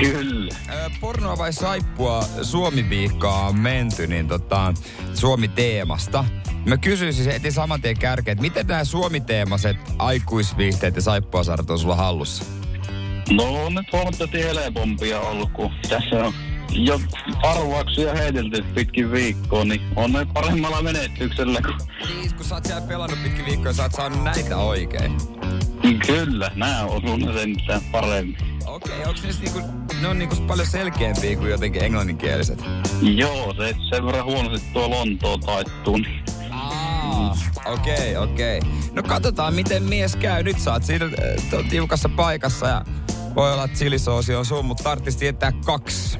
Kyllä. 0.00 0.54
Pornoa 1.00 1.38
vai 1.38 1.52
saippua 1.52 2.24
Suomi-viikkoa 2.42 3.46
on 3.46 3.58
menty, 3.58 4.06
niin 4.06 4.28
tota, 4.28 4.74
Suomi-teemasta. 5.14 6.24
Mä 6.66 6.76
kysyisin 6.76 7.32
heti 7.32 7.50
saman 7.50 7.82
tien 7.82 7.98
kärkeen, 7.98 8.32
että 8.32 8.42
miten 8.42 8.66
nämä 8.66 8.84
Suomi-teemaset 8.84 9.76
aikuisviihteet 9.98 10.96
ja 10.96 11.02
saippuasarjat 11.02 11.70
on 11.70 11.78
sulla 11.78 11.96
hallussa? 11.96 12.44
No 13.30 13.64
on 13.64 13.74
nyt 13.74 13.92
huomattavasti 13.92 14.38
helpompia 14.38 15.20
ollut, 15.20 15.50
kun 15.52 15.70
tässä 15.88 16.24
on 16.24 16.34
jo 16.72 17.00
arvauksia 17.42 18.14
heitelty 18.14 18.62
pitkin 18.74 19.12
viikkoa, 19.12 19.64
niin 19.64 19.80
on 19.96 20.12
ne 20.12 20.26
paremmalla 20.34 20.82
menestyksellä. 20.82 21.60
Niin, 22.08 22.34
kun 22.34 22.44
sä 22.44 22.54
oot 22.54 22.64
siellä 22.64 22.86
pelannut 22.86 23.22
pitkin 23.22 23.46
viikkoja, 23.46 23.72
sä 23.72 23.82
oot 23.82 23.92
saanut 23.92 24.24
näitä 24.24 24.56
oikein. 24.56 25.12
Kyllä, 26.06 26.50
nämä 26.54 26.84
on 26.84 27.02
sun 27.06 27.34
sentään 27.34 27.80
paremmin. 27.92 28.36
Okei, 28.66 28.98
okay, 28.98 29.08
onko 29.08 29.20
niinku, 29.40 29.60
ne 30.00 30.08
on 30.08 30.18
niinku 30.18 30.36
paljon 30.36 30.66
selkeämpiä 30.66 31.36
kuin 31.36 31.50
jotenkin 31.50 31.84
englanninkieliset? 31.84 32.58
Joo, 33.02 33.54
se 33.54 33.74
sen 33.90 34.06
verran 34.06 34.24
huonosti 34.24 34.68
tuo 34.72 34.90
Lontoa 34.90 35.38
taittuu, 35.38 35.96
niin... 35.96 36.24
Okei, 37.66 38.16
okay, 38.16 38.32
okei. 38.32 38.58
Okay. 38.58 38.70
No 38.92 39.02
katsotaan, 39.02 39.54
miten 39.54 39.82
mies 39.82 40.16
käy. 40.16 40.42
Nyt 40.42 40.60
sä 40.60 40.72
oot 40.72 40.84
siinä 40.84 41.04
äh, 41.04 41.68
tiukassa 41.70 42.08
paikassa 42.08 42.66
ja 42.66 42.84
voi 43.34 43.52
olla, 43.52 43.64
että 43.64 43.78
chilisoosi 43.78 44.34
on 44.34 44.44
sun, 44.44 44.64
mutta 44.64 44.84
tarvitsisi 44.84 45.18
tietää 45.18 45.52
kaksi. 45.64 46.18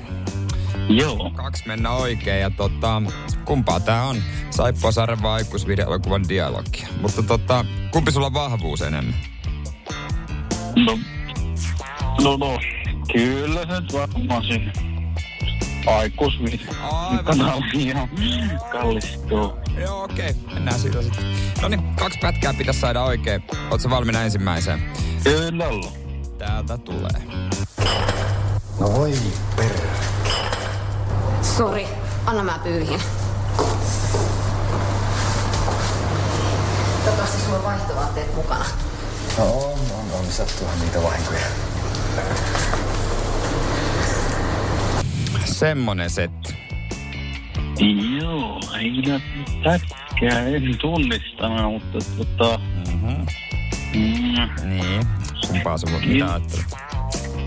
Joo. 0.91 1.31
Kaksi 1.35 1.63
mennä 1.67 1.91
oikein 1.91 2.41
ja 2.41 2.51
tota, 2.51 3.03
kumpaa 3.45 3.81
tää 3.81 4.05
on? 4.05 4.17
Saippua 4.51 4.93
Saaren 4.93 5.23
vai 5.23 5.33
aikuisvideoelokuvan 5.33 6.29
dialogia. 6.29 6.89
Mutta 7.01 7.23
tota, 7.23 7.65
kumpi 7.91 8.13
sulla 8.13 8.27
on 8.27 8.35
vahvuus 8.35 8.83
enemmän? 8.83 9.15
No, 10.77 10.99
no, 12.23 12.37
no, 12.37 12.59
kyllä 13.13 13.67
se 13.67 13.81
nyt 13.81 13.93
varmaan 13.93 14.45
siinä 14.45 14.73
kallistuu. 18.73 19.53
Joo, 19.81 20.05
okei. 20.05 20.31
Okay. 20.31 20.55
Mennään 20.55 20.79
siitä 20.79 21.03
sitten. 21.03 21.25
No 21.63 21.69
niin, 21.69 21.95
kaksi 21.95 22.19
pätkää 22.19 22.55
pitäisi 22.55 22.81
saada 22.81 23.03
oikein. 23.03 23.43
Ootko 23.71 23.91
valmiina 23.91 24.23
ensimmäiseen? 24.23 24.83
Kyllä. 25.25 25.65
Täältä 26.39 26.79
tulee. 26.79 27.23
No 28.81 28.93
voi 28.93 29.13
per... 29.57 29.71
Sori, 31.43 31.89
anna 32.27 32.43
mä 32.43 32.59
pyyhin. 32.65 33.01
Toivottavasti 37.05 37.43
sulla 37.43 37.57
on 37.59 37.65
vaihtovaatteet 37.65 38.35
mukana. 38.35 38.65
No 39.39 39.45
on, 39.45 39.73
on, 39.73 40.19
on. 40.19 40.25
Sattuuhan 40.31 40.81
niitä 40.81 41.03
vahinkoja. 41.03 41.41
Semmonen 45.45 46.11
setti. 46.11 46.55
Joo, 48.21 48.61
ei 48.81 48.91
kyllä 49.03 49.21
pätkää 49.65 50.47
en 50.47 50.79
tunnistanut, 50.81 51.73
mutta 51.73 51.99
tota... 52.17 52.59
Mhm. 52.93 53.27
Mm, 53.95 54.69
Niin. 54.69 55.03
Kumpaa 55.49 55.79
sulla 55.79 55.97
on? 55.97 56.09
Mitä 56.09 56.25
ajattelet? 56.27 56.67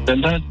tätä 0.06 0.32
nyt 0.32 0.44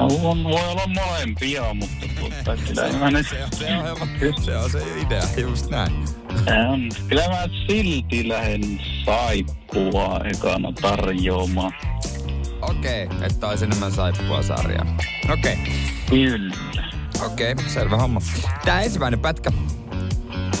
on, 0.00 0.44
voi 0.44 0.68
olla 0.68 0.86
molempia, 0.86 1.74
mutta 1.74 2.06
tota, 2.20 2.56
kyllä 2.56 2.98
mä 2.98 3.10
nyt... 3.10 3.26
Se 3.28 3.44
on, 3.44 3.52
se 3.52 3.76
on, 3.76 3.82
helppo. 3.82 4.42
se 4.42 4.56
on 4.56 4.70
se 4.70 4.82
idea, 5.00 5.22
just 5.36 5.70
näin. 5.70 5.92
On. 6.70 6.88
Kyllä 7.08 7.28
mä 7.28 7.48
silti 7.66 8.28
lähden 8.28 8.80
saippua 9.04 10.20
ekana 10.24 10.72
tarjoamaan. 10.72 11.72
Okei, 12.62 13.04
okay, 13.06 13.26
että 13.26 13.48
olisi 13.48 13.64
enemmän 13.64 13.92
saippua 13.92 14.42
sarjaa. 14.42 14.96
Okei, 15.32 15.52
okay. 15.52 15.74
Kyllä. 16.10 16.54
okei, 17.26 17.52
okay, 17.52 17.68
selvä 17.68 17.96
homma. 17.96 18.20
Tää 18.64 18.82
ensimmäinen 18.82 19.20
pätkä. 19.20 19.52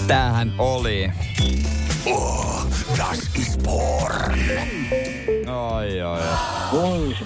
Tämähän 0.06 0.52
oli... 0.58 1.10
Oh, 2.06 2.66
das 2.98 3.30
ist 3.34 3.62
porn. 3.62 4.40
Oi, 5.46 6.02
oi, 6.02 6.20
oi. 6.20 6.20
Voi. 6.72 7.16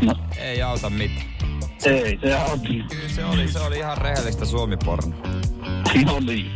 No, 0.00 0.14
Ei 0.36 0.62
auta 0.62 0.90
mitään. 0.90 1.38
Ei 1.86 2.18
se 2.22 2.36
on. 2.36 2.60
Kyllä 2.60 3.08
se 3.08 3.24
oli, 3.24 3.48
se 3.48 3.58
oli 3.60 3.78
ihan 3.78 3.98
rehellistä 3.98 4.44
suomiporno. 4.44 5.16
No 6.04 6.20
niin. 6.20 6.50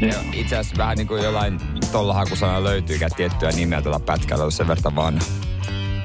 Joo. 0.00 0.22
Itse 0.32 0.56
asiassa 0.56 0.78
vähän 0.78 0.96
niin 0.96 1.08
kuin 1.08 1.22
jollain 1.22 1.60
tolla 1.92 2.14
hakusana 2.14 2.64
löytyykään 2.64 3.10
tiettyä 3.16 3.50
nimeä 3.50 3.82
tuolla 3.82 4.00
pätkällä, 4.00 4.44
jos 4.44 4.56
sen 4.56 4.68
verran 4.68 4.96
vaan, 4.96 5.20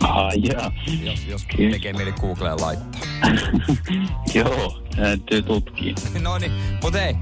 Ah, 0.01 0.31
joo. 0.35 0.71
jos, 1.03 1.25
jos 1.25 1.45
tekee 1.71 1.93
mieli 1.93 2.11
Googleen 2.11 2.61
laittaa. 2.61 3.01
Joo, 4.33 4.83
täytyy 4.95 5.41
tutkia. 5.41 5.95
no 6.21 6.37
niin, 6.37 6.51
mut 6.83 6.95
ei, 6.95 7.15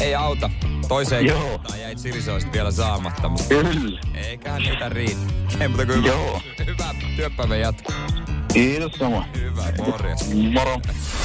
ei 0.00 0.14
auta. 0.14 0.50
Toiseen 0.88 1.26
Joo. 1.26 1.48
kertaan 1.48 1.80
jäi 1.80 1.94
chilisoosit 1.94 2.52
vielä 2.52 2.70
saamatta, 2.70 3.28
mutta 3.28 3.44
Kyllä. 3.48 4.00
eiköhän 4.14 4.62
niitä 4.62 4.88
riitä. 4.88 5.20
Ei 5.60 5.68
kuin 5.68 5.88
hyvä, 5.88 6.08
Joo. 6.08 6.40
hyvä 6.66 6.94
työpäivän 7.16 7.60
jatko. 7.60 7.92
Kiitos 8.56 8.92
sama. 8.92 9.28
Hyvä, 9.40 9.72
morjes. 9.78 10.34
Moro. 10.52 10.80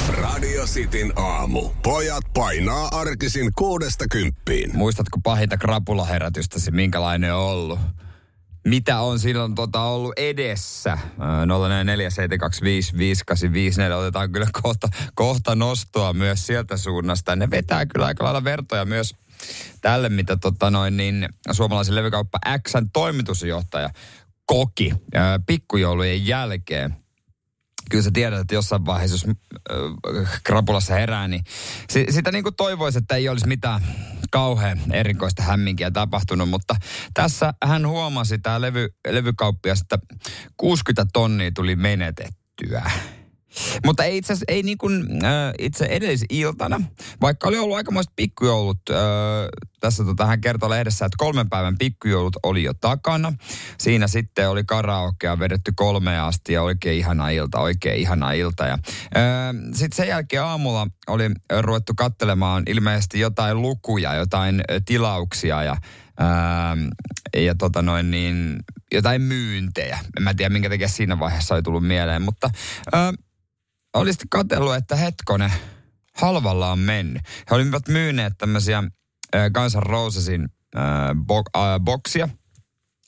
Radio 0.08 0.64
Cityn 0.64 1.12
aamu. 1.16 1.70
Pojat 1.82 2.24
painaa 2.34 2.88
arkisin 2.92 3.50
kuudesta 3.58 4.04
kymppiin. 4.10 4.76
Muistatko 4.76 5.18
pahinta 5.22 5.56
krapulaherätystäsi, 5.56 6.70
minkälainen 6.70 7.34
on 7.34 7.40
ollut? 7.40 7.80
Mitä 8.68 9.00
on 9.00 9.18
silloin 9.18 9.54
tota 9.54 9.80
ollut 9.80 10.12
edessä? 10.16 10.90
Ää, 10.90 11.44
0447255854 11.44 11.48
otetaan 13.92 14.32
kyllä 14.32 14.48
kohta, 14.62 14.88
kohta 15.14 15.54
nostoa 15.54 16.12
myös 16.12 16.46
sieltä 16.46 16.76
suunnasta. 16.76 17.36
Ne 17.36 17.50
vetää 17.50 17.86
kyllä 17.86 18.06
aika 18.06 18.24
lailla 18.24 18.44
vertoja 18.44 18.84
myös 18.84 19.14
tälle, 19.80 20.08
mitä 20.08 20.36
tota 20.36 20.70
noin, 20.70 20.96
niin, 20.96 21.28
suomalaisen 21.52 21.94
levykauppa 21.94 22.38
Xn 22.68 22.90
toimitusjohtaja 22.92 23.90
koki 24.46 24.94
ää, 25.14 25.40
pikkujoulujen 25.46 26.26
jälkeen 26.26 27.01
kyllä 27.92 28.04
sä 28.04 28.10
tiedät, 28.12 28.40
että 28.40 28.54
jossain 28.54 28.86
vaiheessa, 28.86 29.14
jos 29.14 29.36
äh, 29.70 30.40
krapulassa 30.44 30.94
herää, 30.94 31.28
niin 31.28 31.44
si- 31.90 32.06
sitä 32.10 32.32
niin 32.32 32.42
kuin 32.42 32.54
toivoisi, 32.54 32.98
että 32.98 33.16
ei 33.16 33.28
olisi 33.28 33.46
mitään 33.46 33.82
kauhean 34.30 34.80
erikoista 34.92 35.42
hämminkiä 35.42 35.90
tapahtunut, 35.90 36.48
mutta 36.48 36.76
tässä 37.14 37.54
hän 37.64 37.88
huomasi, 37.88 38.38
tämä 38.38 38.60
levy, 38.60 38.88
levykauppias, 39.08 39.80
että 39.80 39.98
60 40.56 41.10
tonnia 41.12 41.50
tuli 41.54 41.76
menetettyä. 41.76 42.90
Mutta 43.86 44.04
ei 44.04 44.16
itse 44.16 44.34
ei 44.48 44.62
niin 44.62 44.78
kuin 44.78 45.24
äh, 45.24 45.52
itse 45.58 45.84
edellisiltana, 45.84 46.80
vaikka 47.20 47.48
oli 47.48 47.58
ollut 47.58 47.76
aikamoiset 47.76 48.12
pikkujoulut, 48.16 48.78
äh, 48.90 48.96
tässä 49.80 50.04
tota, 50.04 50.26
hän 50.26 50.40
kertoi 50.40 50.70
lehdessä, 50.70 51.06
että 51.06 51.16
kolmen 51.18 51.48
päivän 51.48 51.78
pikkujoulut 51.78 52.36
oli 52.42 52.62
jo 52.62 52.72
takana. 52.80 53.32
Siinä 53.78 54.06
sitten 54.06 54.50
oli 54.50 54.64
karaokea 54.64 55.38
vedetty 55.38 55.72
kolmeen 55.76 56.20
asti 56.20 56.52
ja 56.52 56.62
oikein 56.62 56.98
ihana 56.98 57.28
ilta, 57.28 57.60
oikein 57.60 58.00
ihana 58.00 58.32
ilta. 58.32 58.66
Ja, 58.66 58.72
äh, 58.72 59.54
sitten 59.74 59.96
sen 59.96 60.08
jälkeen 60.08 60.42
aamulla 60.42 60.86
oli 61.06 61.30
ruvettu 61.60 61.92
kattelemaan 61.96 62.62
ilmeisesti 62.66 63.20
jotain 63.20 63.62
lukuja, 63.62 64.14
jotain 64.14 64.60
äh, 64.60 64.82
tilauksia 64.84 65.62
ja 65.62 65.76
Ää, 66.18 66.76
ja 67.36 67.54
tota 67.54 67.82
noin 67.82 68.10
niin, 68.10 68.56
jotain 68.92 69.22
myyntejä. 69.22 69.98
En 70.16 70.22
mä 70.22 70.34
tiedä, 70.34 70.52
minkä 70.52 70.68
takia 70.68 70.88
siinä 70.88 71.18
vaiheessa 71.18 71.54
oli 71.54 71.62
tullut 71.62 71.86
mieleen, 71.86 72.22
mutta 72.22 72.50
ää, 72.92 73.12
oli 73.94 74.12
sitten 74.12 74.28
katsellut, 74.28 74.74
että 74.74 74.96
hetkone, 74.96 75.52
halvalla 76.14 76.72
on 76.72 76.78
mennyt. 76.78 77.22
He 77.50 77.56
olivat 77.56 77.88
myyneet 77.88 78.32
tämmöisiä 78.38 78.82
Guns 79.54 79.76
N' 79.76 79.82
Rosesin 79.82 80.48
boksia, 81.84 82.28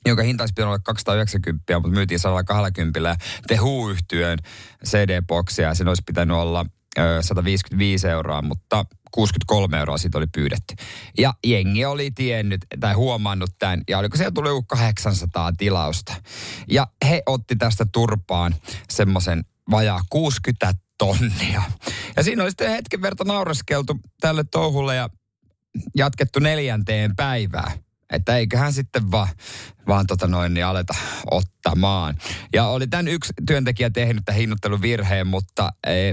jonka 0.07 0.23
hinta 0.23 0.43
olisi 0.43 0.53
pitänyt 0.53 0.69
olla 0.69 0.79
290, 0.79 1.75
mutta 1.75 1.89
myytiin 1.89 2.19
120 2.19 3.01
ja 3.01 3.17
The 3.47 3.57
who 3.57 3.91
yhtyön 3.91 4.39
CD-boksia 4.87 5.75
sen 5.75 5.89
olisi 5.89 6.03
pitänyt 6.07 6.37
olla 6.37 6.67
ö, 6.99 7.23
155 7.23 8.09
euroa, 8.09 8.43
mutta 8.43 8.85
63 9.11 9.79
euroa 9.79 9.99
siitä 9.99 10.19
oli 10.19 10.27
pyydetty. 10.27 10.75
Ja 11.19 11.35
jengi 11.47 11.85
oli 11.85 12.11
tiennyt 12.11 12.61
tai 12.81 12.95
huomannut 12.95 13.51
tämän, 13.59 13.83
ja 13.89 13.99
oliko 13.99 14.17
siellä 14.17 14.31
tuli 14.31 14.49
joku 14.49 14.65
800 14.69 15.53
tilausta. 15.53 16.15
Ja 16.71 16.87
he 17.09 17.23
otti 17.27 17.57
tästä 17.57 17.87
turpaan 17.93 18.55
semmoisen 18.91 19.45
vajaa 19.71 20.01
60 20.11 20.75
tonnia. 20.99 21.63
Ja 22.17 22.23
siinä 22.23 22.43
oli 22.43 22.51
sitten 22.51 22.71
hetken 22.71 23.03
verta 23.03 23.25
naureskeltu 23.25 24.01
tälle 24.21 24.45
touhulle 24.51 24.97
ja 24.97 25.09
jatkettu 25.97 26.39
neljänteen 26.39 27.17
päivään. 27.17 27.73
Että 28.13 28.37
eiköhän 28.37 28.73
sitten 28.73 29.11
vaan, 29.11 29.29
vaan 29.89 30.07
tota 30.07 30.27
noin, 30.27 30.55
niin 30.55 30.67
aleta 30.67 30.95
ottamaan. 31.31 32.15
Ja 32.53 32.67
oli 32.67 32.87
tämän 32.87 33.09
yksi 33.09 33.33
työntekijä 33.47 33.91
tehnyt 33.91 34.25
tämän 34.25 34.39
hinnoitteluvirheen, 34.39 35.27
mutta 35.27 35.73
e, 35.87 36.13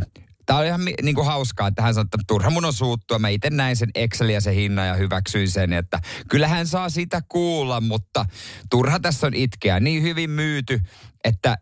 Tämä 0.51 0.59
oli 0.59 0.67
ihan 0.67 0.85
niin 1.01 1.15
kuin 1.15 1.25
hauskaa, 1.25 1.67
että 1.67 1.81
hän 1.81 1.93
sanoi, 1.93 2.05
että 2.05 2.17
turha 2.27 2.49
mun 2.49 2.65
on 2.65 2.73
suuttua. 2.73 3.19
Mä 3.19 3.29
itse 3.29 3.49
näin 3.49 3.75
sen 3.75 3.89
Excel 3.95 4.29
ja 4.29 4.41
sen 4.41 4.53
hinnan 4.53 4.87
ja 4.87 4.93
hyväksyin 4.93 5.49
sen, 5.49 5.73
että 5.73 5.99
kyllä 6.29 6.47
hän 6.47 6.67
saa 6.67 6.89
sitä 6.89 7.21
kuulla, 7.29 7.81
mutta 7.81 8.25
turha 8.69 8.99
tässä 8.99 9.27
on 9.27 9.33
itkeä. 9.33 9.79
Niin 9.79 10.03
hyvin 10.03 10.29
myyty, 10.29 10.79
että 11.23 11.57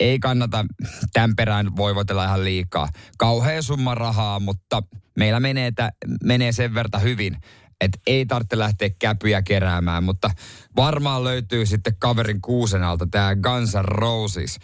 ei 0.00 0.18
kannata 0.18 0.64
tämän 1.12 1.36
perään 1.36 1.76
voivotella 1.76 2.24
ihan 2.24 2.44
liikaa. 2.44 2.88
Kauhea 3.18 3.62
summa 3.62 3.94
rahaa, 3.94 4.40
mutta 4.40 4.82
meillä 5.18 5.40
menee, 5.40 5.72
tä, 5.72 5.92
menee 6.24 6.52
sen 6.52 6.74
verta 6.74 6.98
hyvin, 6.98 7.36
että 7.80 7.98
ei 8.06 8.26
tarvitse 8.26 8.58
lähteä 8.58 8.90
käpyjä 8.98 9.42
keräämään, 9.42 10.04
mutta 10.04 10.30
varmaan 10.76 11.24
löytyy 11.24 11.66
sitten 11.66 11.96
kaverin 11.98 12.40
kuusen 12.40 12.82
alta 12.82 13.06
tämä 13.10 13.36
Guns 13.36 13.74
N' 13.74 13.84
Roses 13.84 14.58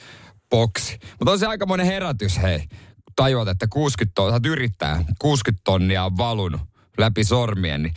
boksi. 0.50 0.98
Mutta 1.18 1.32
on 1.32 1.38
se 1.38 1.46
aikamoinen 1.46 1.86
herätys, 1.86 2.42
hei 2.42 2.68
tajuat, 3.16 3.48
että 3.48 3.66
60 3.70 4.14
tonnia, 4.14 4.50
yrittää, 4.52 5.04
60 5.18 5.60
tonnia 5.64 6.04
on 6.04 6.16
valunut 6.16 6.60
läpi 6.98 7.24
sormien, 7.24 7.82
niin 7.82 7.94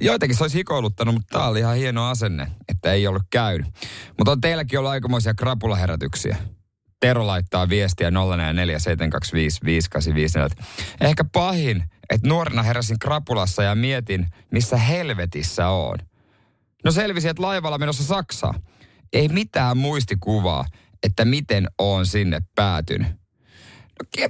joitakin 0.00 0.36
se 0.36 0.44
olisi 0.44 0.58
hikoiluttanut, 0.58 1.14
mutta 1.14 1.38
tämä 1.38 1.48
oli 1.48 1.58
ihan 1.58 1.76
hieno 1.76 2.08
asenne, 2.08 2.46
että 2.68 2.92
ei 2.92 3.06
ollut 3.06 3.22
käynyt. 3.30 3.66
Mutta 4.18 4.32
on 4.32 4.40
teilläkin 4.40 4.78
ollut 4.78 4.90
aikamoisia 4.92 5.34
krapulaherätyksiä. 5.34 6.36
Tero 7.00 7.26
laittaa 7.26 7.68
viestiä 7.68 8.10
047255854. 8.10 8.14
Ehkä 11.00 11.24
pahin, 11.32 11.84
että 12.10 12.28
nuorena 12.28 12.62
heräsin 12.62 12.98
krapulassa 12.98 13.62
ja 13.62 13.74
mietin, 13.74 14.26
missä 14.50 14.76
helvetissä 14.76 15.68
on. 15.68 15.98
No 16.84 16.92
selvisi, 16.92 17.28
että 17.28 17.42
laivalla 17.42 17.78
menossa 17.78 18.04
Saksaan. 18.04 18.62
Ei 19.12 19.28
mitään 19.28 19.76
muistikuvaa, 19.76 20.64
että 21.02 21.24
miten 21.24 21.68
on 21.78 22.06
sinne 22.06 22.40
päätynyt. 22.54 23.21
No, 24.00 24.28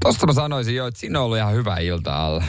Tosta 0.00 0.26
mä 0.26 0.32
sanoisin 0.32 0.74
jo, 0.74 0.86
että 0.86 1.00
siinä 1.00 1.18
on 1.18 1.24
ollut 1.24 1.38
ihan 1.38 1.54
hyvä 1.54 1.76
ilta 1.76 2.26
alla. 2.26 2.44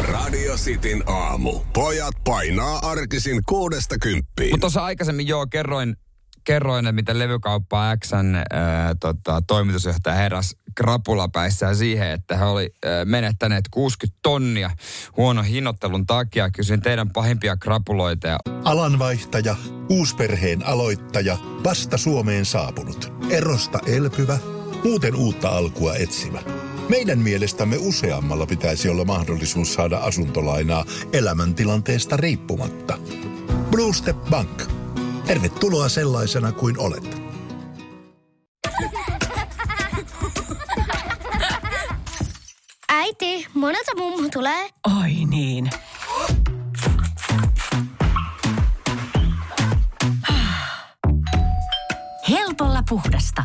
Radio 0.00 0.54
Cityn 0.56 1.02
aamu. 1.06 1.60
Pojat 1.72 2.14
painaa 2.24 2.78
arkisin 2.90 3.40
kuudesta 3.48 3.98
kymppiin. 3.98 4.50
Mutta 4.50 4.60
tuossa 4.60 4.84
aikaisemmin 4.84 5.26
joo 5.28 5.46
kerroin, 5.46 5.96
kerroin 6.44 6.86
että 6.86 6.92
miten 6.92 7.18
levykauppa 7.18 7.96
Xn 7.96 8.34
ää, 8.50 8.94
tota, 9.00 9.42
toimitusjohtaja 9.46 10.16
heräs 10.16 10.56
krapulapäissään 10.74 11.76
siihen, 11.76 12.10
että 12.10 12.36
he 12.36 12.44
oli 12.44 12.70
ää, 12.84 13.04
menettäneet 13.04 13.64
60 13.70 14.18
tonnia 14.22 14.70
huonon 15.16 15.44
hinnoittelun 15.44 16.06
takia. 16.06 16.50
Kysyin 16.50 16.82
teidän 16.82 17.10
pahimpia 17.10 17.56
krapuloita 17.56 18.28
ja 18.28 18.38
Alanvaihtaja, 18.64 19.56
uusperheen 19.88 20.66
aloittaja, 20.66 21.36
vasta 21.64 21.96
Suomeen 21.98 22.44
saapunut, 22.44 23.12
erosta 23.30 23.78
elpyvä, 23.86 24.38
muuten 24.84 25.14
uutta 25.14 25.48
alkua 25.48 25.94
etsimä. 25.94 26.38
Meidän 26.88 27.18
mielestämme 27.18 27.76
useammalla 27.78 28.46
pitäisi 28.46 28.88
olla 28.88 29.04
mahdollisuus 29.04 29.74
saada 29.74 29.98
asuntolainaa 29.98 30.84
elämäntilanteesta 31.12 32.16
riippumatta. 32.16 32.98
Blue 33.70 33.92
Step 33.92 34.16
Bank. 34.30 34.62
Tervetuloa 35.26 35.88
sellaisena 35.88 36.52
kuin 36.52 36.78
olet. 36.78 37.22
Äiti, 42.88 43.46
monelta 43.54 43.96
mummu 43.96 44.28
tulee? 44.32 44.68
Oi 45.00 45.10
niin. 45.30 45.70
Helpolla 52.30 52.82
puhdasta. 52.88 53.44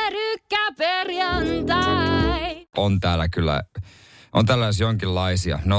Pyörykkäperjantai! 0.51 2.67
on 2.77 2.99
täällä 2.99 3.29
kyllä 3.29 3.63
on 4.33 4.45
tällaisia 4.45 4.87
jonkinlaisia. 4.87 5.59
047255854. 5.65 5.69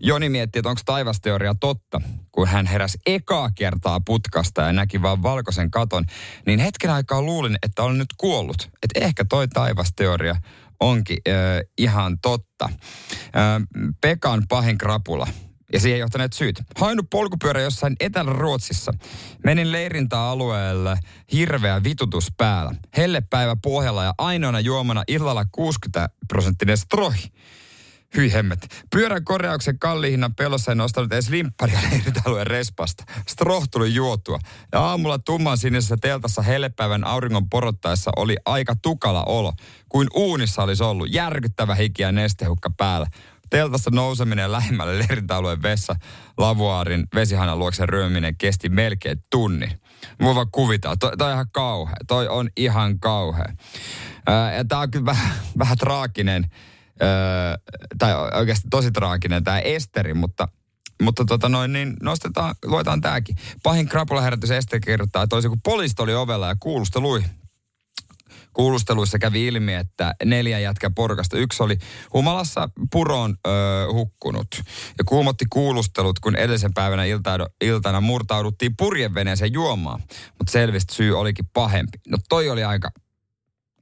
Joni 0.00 0.28
mietti, 0.28 0.58
että 0.58 0.68
onko 0.68 0.80
taivasteoria 0.84 1.54
totta, 1.60 2.00
kun 2.32 2.48
hän 2.48 2.66
heräsi 2.66 2.98
ekaa 3.06 3.50
kertaa 3.54 4.00
putkasta 4.06 4.62
ja 4.62 4.72
näki 4.72 5.02
vaan 5.02 5.22
valkoisen 5.22 5.70
katon. 5.70 6.04
Niin 6.46 6.58
hetken 6.58 6.90
aikaa 6.90 7.22
luulin, 7.22 7.56
että 7.62 7.82
olen 7.82 7.98
nyt 7.98 8.14
kuollut. 8.16 8.70
Että 8.82 9.00
ehkä 9.00 9.24
toi 9.24 9.48
taivasteoria 9.48 10.36
onkin 10.80 11.18
äh, 11.28 11.34
ihan 11.78 12.18
totta. 12.22 12.64
Äh, 12.64 12.72
Pekan 14.00 14.42
pahin 14.48 14.78
krapula 14.78 15.26
ja 15.74 15.80
siihen 15.80 16.00
johtaneet 16.00 16.32
syyt. 16.32 16.62
Hainut 16.80 17.10
polkupyörä 17.10 17.60
jossain 17.60 17.96
Etelä-Ruotsissa. 18.00 18.92
Menin 19.44 19.72
leirintäalueelle 19.72 20.98
hirveä 21.32 21.82
vitutus 21.82 22.32
päällä. 22.36 22.74
Hellepäivä 22.96 23.56
pohjalla 23.62 24.04
ja 24.04 24.14
ainoana 24.18 24.60
juomana 24.60 25.02
illalla 25.08 25.44
60 25.52 26.08
prosenttinen 26.28 26.78
strohi. 26.78 27.32
Hyi 28.16 28.32
hemmet. 28.32 28.84
Pyörän 28.90 29.24
korjauksen 29.24 29.78
kallihinnan 29.78 30.34
pelossa 30.34 30.72
en 30.72 30.80
ostanut 30.80 31.12
edes 31.12 31.28
limpparia 31.28 31.80
leirintäalueen 31.90 32.46
respasta. 32.46 33.04
Stroh 33.28 33.68
tuli 33.70 33.94
juotua. 33.94 34.38
Ja 34.72 34.80
aamulla 34.80 35.18
tumman 35.18 35.58
sinisessä 35.58 35.96
teltassa 36.00 36.42
hellepäivän 36.42 37.04
auringon 37.04 37.48
porottaessa 37.48 38.10
oli 38.16 38.36
aika 38.44 38.76
tukala 38.82 39.24
olo. 39.24 39.52
Kuin 39.88 40.08
uunissa 40.14 40.62
olisi 40.62 40.82
ollut 40.82 41.12
järkyttävä 41.12 41.74
hiki 41.74 42.02
ja 42.02 42.12
nestehukka 42.12 42.70
päällä. 42.76 43.06
Teltasta 43.50 43.90
nouseminen 43.90 44.52
lähimmälle 44.52 44.98
leirintäalueen 44.98 45.62
vessa 45.62 45.96
lavuaarin 46.38 47.06
vesihanan 47.14 47.58
luoksen 47.58 47.88
ryöminen 47.88 48.36
kesti 48.36 48.68
melkein 48.68 49.18
tunnin. 49.30 49.80
Voi 50.22 50.34
vaan 50.34 50.50
kuvitella. 50.52 50.96
Toi, 50.96 51.16
toi 51.18 51.28
on 51.28 51.34
ihan 51.34 51.50
kauhea. 51.52 51.96
Toi 52.06 52.28
on 52.28 52.48
ihan 52.56 52.98
kauhea. 53.00 53.52
Ää, 54.26 54.54
ja 54.54 54.64
tää 54.64 54.78
on 54.78 54.90
kyllä 54.90 55.06
vähän, 55.06 55.32
vähän 55.58 55.78
traaginen, 55.78 56.46
ää, 57.00 57.58
tai 57.98 58.14
oikeasti 58.38 58.68
tosi 58.70 58.90
traaginen 58.90 59.44
tämä 59.44 59.58
Esteri, 59.58 60.14
mutta 60.14 60.48
mutta 61.02 61.24
tota 61.24 61.48
noin, 61.48 61.72
niin 61.72 61.96
nostetaan, 62.02 62.54
luetaan 62.64 63.00
tääkin. 63.00 63.36
Pahin 63.62 63.88
krapulaherätys 63.88 64.50
Esteri 64.50 64.80
kirjoittaa, 64.80 65.22
että 65.22 65.36
olisi 65.36 65.48
kun 65.48 65.60
poliisit 65.62 66.00
oli 66.00 66.14
ovella 66.14 66.48
ja 66.48 66.56
kuulustelui 66.60 67.24
kuulusteluissa 68.54 69.18
kävi 69.18 69.46
ilmi, 69.46 69.74
että 69.74 70.14
neljä 70.24 70.58
jätkä 70.58 70.90
porukasta. 70.90 71.36
Yksi 71.38 71.62
oli 71.62 71.78
humalassa 72.12 72.68
puroon 72.92 73.36
ö, 73.46 73.50
hukkunut 73.92 74.46
ja 74.98 75.04
kuumotti 75.04 75.44
kuulustelut, 75.50 76.20
kun 76.20 76.36
edellisen 76.36 76.74
päivänä 76.74 77.04
iltana, 77.04 77.46
iltana 77.60 78.00
murtauduttiin 78.00 78.76
purjeveneeseen 78.76 79.52
juomaan. 79.52 80.00
Mutta 80.38 80.50
selvistä 80.52 80.94
syy 80.94 81.18
olikin 81.18 81.46
pahempi. 81.52 81.98
No 82.08 82.18
toi 82.28 82.50
oli 82.50 82.64
aika, 82.64 82.90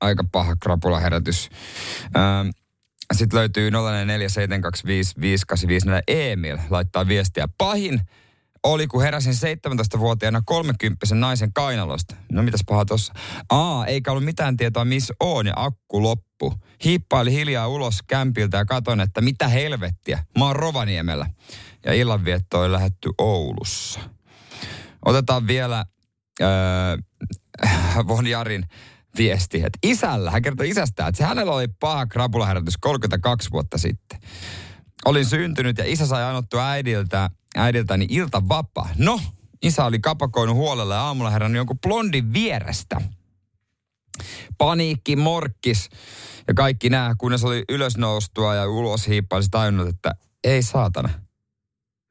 aika 0.01 0.25
paha 0.33 0.57
krapulaherätys. 0.57 1.49
Ö, 2.05 2.19
sitten 3.15 3.39
löytyy 3.39 3.71
0472558554 3.71 3.75
Emil 6.09 6.59
laittaa 6.71 7.09
viestiä. 7.09 7.49
Pahin 7.59 8.01
oli, 8.65 8.87
kun 8.87 9.03
heräsin 9.03 9.33
17-vuotiaana 9.33 10.43
30 10.45 11.07
naisen 11.15 11.53
kainalosta. 11.53 12.17
No 12.33 12.43
mitäs 12.43 12.61
paha 12.67 12.85
tossa? 12.85 13.15
Aa, 13.51 13.87
eikä 13.87 14.11
ollut 14.11 14.25
mitään 14.25 14.57
tietoa, 14.57 14.85
missä 14.85 15.15
on 15.21 15.47
ja 15.47 15.53
akku 15.57 16.03
loppu. 16.03 16.55
Hiippaili 16.85 17.33
hiljaa 17.33 17.69
ulos 17.69 17.99
kämpiltä 18.07 18.57
ja 18.57 18.65
katon, 18.65 19.01
että 19.01 19.21
mitä 19.21 19.49
helvettiä. 19.49 20.25
Mä 20.39 20.45
oon 20.45 20.57
Rovaniemellä. 20.57 21.27
Ja 21.85 21.95
illanvietto 21.95 22.61
oli 22.61 22.73
lähetty 22.73 23.11
Oulussa. 23.19 24.01
Otetaan 25.05 25.47
vielä 25.47 25.85
äh, 26.43 28.07
Von 28.09 28.27
Jarin 28.27 28.67
viesti, 29.19 29.57
että 29.59 29.79
isällä, 29.83 30.31
hän 30.31 30.43
kertoi 30.43 30.69
isästä, 30.69 31.07
että 31.07 31.27
hänellä 31.27 31.53
oli 31.53 31.69
paha 31.81 32.07
krapulaherätys 32.07 32.77
32 32.81 33.51
vuotta 33.51 33.79
sitten. 33.79 34.19
Olin 35.05 35.27
syntynyt 35.27 35.79
ja 35.79 35.85
isä 35.87 36.07
sai 36.07 36.23
annottua 36.23 36.69
äidiltä, 36.69 37.31
äidiltäni 37.57 38.07
ilta 38.09 38.49
vapaa. 38.49 38.89
No, 38.99 39.21
isä 39.63 39.85
oli 39.85 39.99
kapakoinut 39.99 40.57
huolella 40.57 40.95
ja 40.95 41.01
aamulla 41.01 41.31
herännyt 41.31 41.57
jonkun 41.57 41.79
blondin 41.79 42.33
vierestä. 42.33 43.01
Paniikki, 44.59 45.17
morkkis 45.17 45.89
ja 46.49 46.55
kaikki 46.55 46.91
nämä, 46.91 47.15
kunnes 47.19 47.45
oli 47.45 47.65
ylösnoustua 47.69 48.55
ja 48.55 48.69
ulos 48.69 49.09
hiippaisi 49.09 49.49
tajunnut, 49.51 49.89
että 49.89 50.15
ei 50.45 50.63
saatana. 50.63 51.09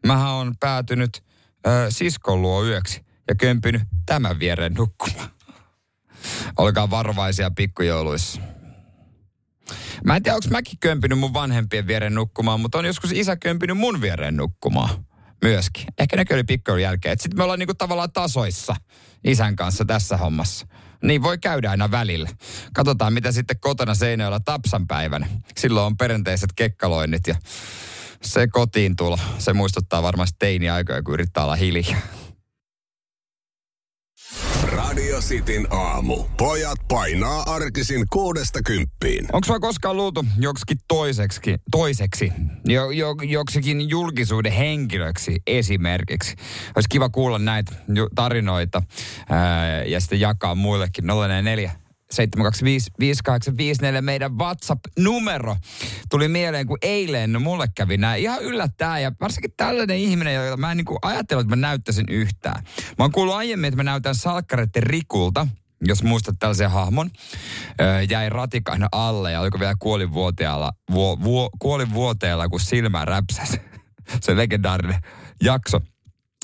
Mähän 0.08 0.32
on 0.32 0.54
päätynyt 0.60 1.24
ö, 1.68 1.70
siskon 1.90 2.42
luo 2.42 2.66
yöksi 2.66 3.06
ja 3.28 3.36
kömpynyt 3.36 3.82
tämän 4.06 4.40
viereen 4.40 4.74
nukkumaan. 4.74 5.30
Olkaa 6.58 6.90
varovaisia 6.90 7.52
pikkujouluissa. 7.52 8.42
Mä 10.04 10.16
en 10.16 10.24
tiedä, 10.24 10.36
onko 10.36 10.48
mäkin 10.50 10.80
kömpinyt 10.80 11.20
mun 11.20 11.34
vanhempien 11.34 11.88
viereen 11.88 12.16
nukkumaan, 12.16 12.60
mutta 12.60 12.78
on 12.78 12.86
joskus 12.86 13.12
isä 13.12 13.36
kömpinyt 13.36 13.78
mun 13.78 14.02
viereen 14.02 14.38
nukkumaan 14.38 15.06
myöskin. 15.42 15.86
Ehkä 15.98 16.18
ne 16.18 16.26
oli 16.34 16.44
pikkujoulun 16.44 16.84
jälkeen. 16.84 17.20
Sitten 17.20 17.38
me 17.38 17.44
ollaan 17.44 17.60
niinku 17.60 17.74
tavallaan 17.74 18.12
tasoissa 18.12 18.76
isän 19.24 19.56
kanssa 19.56 19.86
tässä 19.86 20.18
hommassa. 20.18 20.68
Niin 21.04 21.24
voi 21.24 21.38
käydä 21.38 21.72
aina 21.72 21.92
välillä. 21.92 22.30
Katsotaan, 22.74 23.14
mitä 23.14 23.32
sitten 23.32 23.60
kotona 23.60 23.96
Seinäjoella 23.96 24.40
Tapsan 24.40 24.88
päivänä. 24.88 25.28
Silloin 25.58 25.86
on 25.86 25.98
perinteiset 25.98 26.50
kekkaloinnit 26.56 27.28
ja 27.28 27.36
se 28.24 28.48
kotiin 28.48 28.96
tulo. 28.96 29.20
Se 29.38 29.54
muistuttaa 29.54 30.04
varmasti 30.04 30.36
teini-aikoja, 30.40 31.04
kun 31.04 31.14
yrittää 31.14 31.44
olla 31.44 31.56
hiljaa. 31.56 32.00
Cityn 35.22 35.68
aamu. 35.70 36.24
Pojat 36.38 36.80
painaa 36.88 37.44
arkisin 37.48 38.06
kuudesta 38.10 38.60
kymppiin. 38.66 39.26
Onko 39.34 39.46
sulla 39.46 39.60
koskaan 39.60 39.98
luultu 39.98 40.26
joksikin 40.40 40.78
toiseksi, 40.88 41.56
toiseksi 41.72 42.32
jo, 42.66 42.90
jo, 42.90 43.16
joksikin 43.24 43.90
julkisuuden 43.90 44.52
henkilöksi 44.52 45.42
esimerkiksi? 45.48 46.36
Olisi 46.76 46.90
kiva 46.90 47.10
kuulla 47.10 47.40
näitä 47.40 47.72
tarinoita 48.16 48.84
ää, 49.30 49.84
ja 49.84 50.00
sitten 50.00 50.20
jakaa 50.20 50.56
muillekin 50.56 51.08
044 51.08 51.72
725 52.12 53.82
meidän 54.02 54.38
WhatsApp-numero. 54.38 55.58
Tuli 56.10 56.28
mieleen, 56.28 56.68
kun 56.68 56.78
eilen 56.82 57.34
no 57.34 57.40
mulle 57.40 57.68
kävi 57.76 57.98
nämä 57.98 58.16
ihan 58.16 58.42
yllättäen. 58.42 59.04
Ja 59.04 59.12
varsinkin 59.22 59.54
tällainen 59.58 59.98
ihminen, 59.98 60.36
jota 60.36 60.58
mä 60.58 60.72
en 60.72 60.78
niin 60.78 60.86
ajatellut, 61.02 61.46
että 61.46 61.56
mä 61.56 61.62
näyttäisin 61.62 62.06
yhtään. 62.10 62.64
Mä 62.98 63.04
oon 63.04 63.12
kuullut 63.12 63.36
aiemmin, 63.36 63.68
että 63.68 63.78
mä 63.78 63.84
näytän 63.84 64.16
Salkkareiden 64.16 64.84
Rikulta, 64.84 65.48
jos 65.82 66.04
muistat 66.04 66.36
tällaisen 66.40 66.72
hahmon, 66.72 67.12
jäi 68.10 68.30
ratikana 68.30 68.88
alle 68.92 69.32
ja 69.32 69.42
oliko 69.42 69.60
vielä 69.60 69.76
kuolinvuoteella, 69.80 70.72
vuo, 70.92 71.18
vuo, 71.24 71.50
kuolinvuoteella 71.60 72.50
kun 72.50 72.60
silmä 72.60 73.06
räpsäsi. 73.06 73.62
Se 74.24 74.38
legendaarinen 74.38 75.02
jakso 75.44 75.82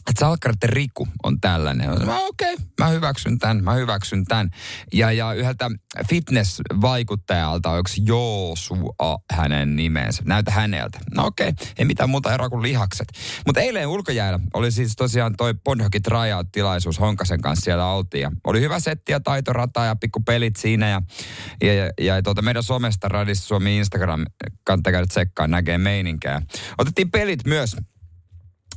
että 0.09 0.19
Salkkareiden 0.19 0.69
Riku 0.69 1.07
on 1.23 1.41
tällainen. 1.41 1.89
Okei, 1.89 2.53
okay, 2.53 2.65
mä 2.79 2.87
hyväksyn 2.87 3.39
tämän, 3.39 3.63
mä 3.63 3.73
hyväksyn 3.73 4.25
tämän. 4.25 4.49
Ja, 4.93 5.11
ja 5.11 5.33
yhdeltä 5.33 5.71
fitness-vaikuttajalta, 6.09 7.69
onko 7.71 7.89
Joosua 8.05 9.17
hänen 9.31 9.75
nimensä, 9.75 10.23
näytä 10.25 10.51
häneltä. 10.51 10.99
No 11.15 11.25
okei, 11.25 11.49
okay, 11.49 11.67
ei 11.77 11.85
mitään 11.85 12.09
muuta 12.09 12.33
eroa 12.33 12.49
kuin 12.49 12.61
lihakset. 12.61 13.07
Mutta 13.45 13.61
eilen 13.61 13.87
ulkojäällä 13.87 14.39
oli 14.53 14.71
siis 14.71 14.95
tosiaan 14.95 15.33
toi 15.37 15.53
Bonhoki 15.63 15.99
tilaisuus 16.51 16.99
Honkasen 16.99 17.41
kanssa 17.41 17.63
siellä 17.63 17.85
oltiin. 17.85 18.21
Ja 18.21 18.31
oli 18.43 18.61
hyvä 18.61 18.79
setti 18.79 19.11
ja 19.11 19.19
taitorata 19.19 19.85
ja 19.85 19.95
pikku 19.95 20.19
pelit 20.19 20.55
siinä. 20.55 20.89
Ja, 20.89 21.01
ja, 21.61 21.73
ja, 21.73 21.91
ja 21.99 22.21
tuota 22.21 22.41
meidän 22.41 22.63
somesta, 22.63 23.07
Radissa 23.07 23.47
Suomi 23.47 23.77
Instagram, 23.77 24.25
kannattaa 24.63 24.91
käydä 24.91 25.07
tsekkaan, 25.07 25.51
näkee 25.51 25.77
meininkää. 25.77 26.41
Otettiin 26.77 27.11
pelit 27.11 27.45
myös 27.45 27.75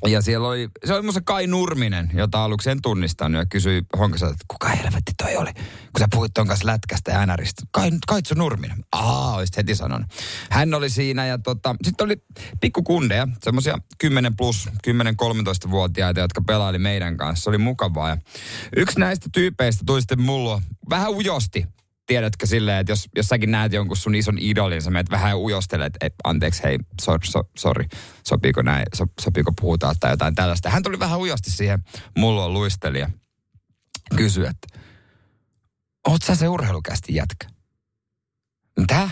ja 0.08 0.22
siellä 0.22 0.48
oli, 0.48 0.68
se 0.84 0.94
oli 0.94 1.02
musta 1.02 1.20
Kai 1.20 1.46
Nurminen, 1.46 2.10
jota 2.14 2.44
aluksi 2.44 2.70
en 2.70 2.82
tunnistanut 2.82 3.38
ja 3.38 3.46
kysyi 3.46 3.82
Honkaselta, 3.98 4.32
että 4.32 4.44
kuka 4.48 4.68
helvetti 4.68 5.12
toi 5.22 5.36
oli? 5.36 5.52
Kun 5.54 5.98
sä 5.98 6.08
puhuit 6.10 6.34
ton 6.34 6.46
kanssa 6.46 6.66
lätkästä 6.66 7.10
ja 7.10 7.26
NRistä. 7.26 7.62
Kai, 7.70 7.90
Kaitsu 8.06 8.34
Nurminen. 8.34 8.84
Aa, 8.92 9.36
olisit 9.36 9.56
heti 9.56 9.74
sanonut. 9.74 10.06
Hän 10.50 10.74
oli 10.74 10.90
siinä 10.90 11.26
ja 11.26 11.38
tota, 11.38 11.76
sitten 11.82 12.04
oli 12.04 12.16
pikkukundeja, 12.60 13.28
semmosia 13.42 13.78
10 13.98 14.36
plus, 14.36 14.68
10-13-vuotiaita, 14.88 16.20
jotka 16.20 16.42
pelaili 16.46 16.78
meidän 16.78 17.16
kanssa. 17.16 17.42
Se 17.42 17.50
oli 17.50 17.58
mukavaa 17.58 18.08
ja 18.08 18.16
yksi 18.76 19.00
näistä 19.00 19.28
tyypeistä 19.32 19.82
tuli 19.86 20.00
sitten 20.00 20.22
mulla 20.22 20.62
vähän 20.90 21.10
ujosti 21.10 21.66
tiedätkö 22.10 22.46
silleen, 22.46 22.78
että 22.78 22.92
jos, 22.92 23.08
jos 23.16 23.26
säkin 23.26 23.50
näet 23.50 23.72
jonkun 23.72 23.96
sun 23.96 24.14
ison 24.14 24.38
idolin, 24.38 24.82
sä 24.82 24.90
menet 24.90 25.10
vähän 25.10 25.38
ujostelet, 25.38 25.92
että 26.00 26.20
anteeksi, 26.24 26.62
hei, 26.62 26.78
sorry, 27.00 27.26
so, 27.26 27.42
sorry, 27.58 27.84
sopiiko 28.26 28.62
näin, 28.62 28.86
so, 28.94 29.04
sopiiko 29.20 29.52
puhutaan 29.60 29.94
tai 30.00 30.12
jotain 30.12 30.34
tällaista. 30.34 30.70
Hän 30.70 30.82
tuli 30.82 30.98
vähän 30.98 31.18
ujosti 31.18 31.50
siihen, 31.50 31.82
mulla 32.18 32.44
on 32.44 32.52
luistelija. 32.52 33.10
Kysyi, 34.16 34.46
että 34.46 34.78
oot 36.08 36.22
sä 36.22 36.34
se 36.34 36.48
urheilukästi 36.48 37.14
jätkä? 37.14 37.46
Mitä? 38.80 39.10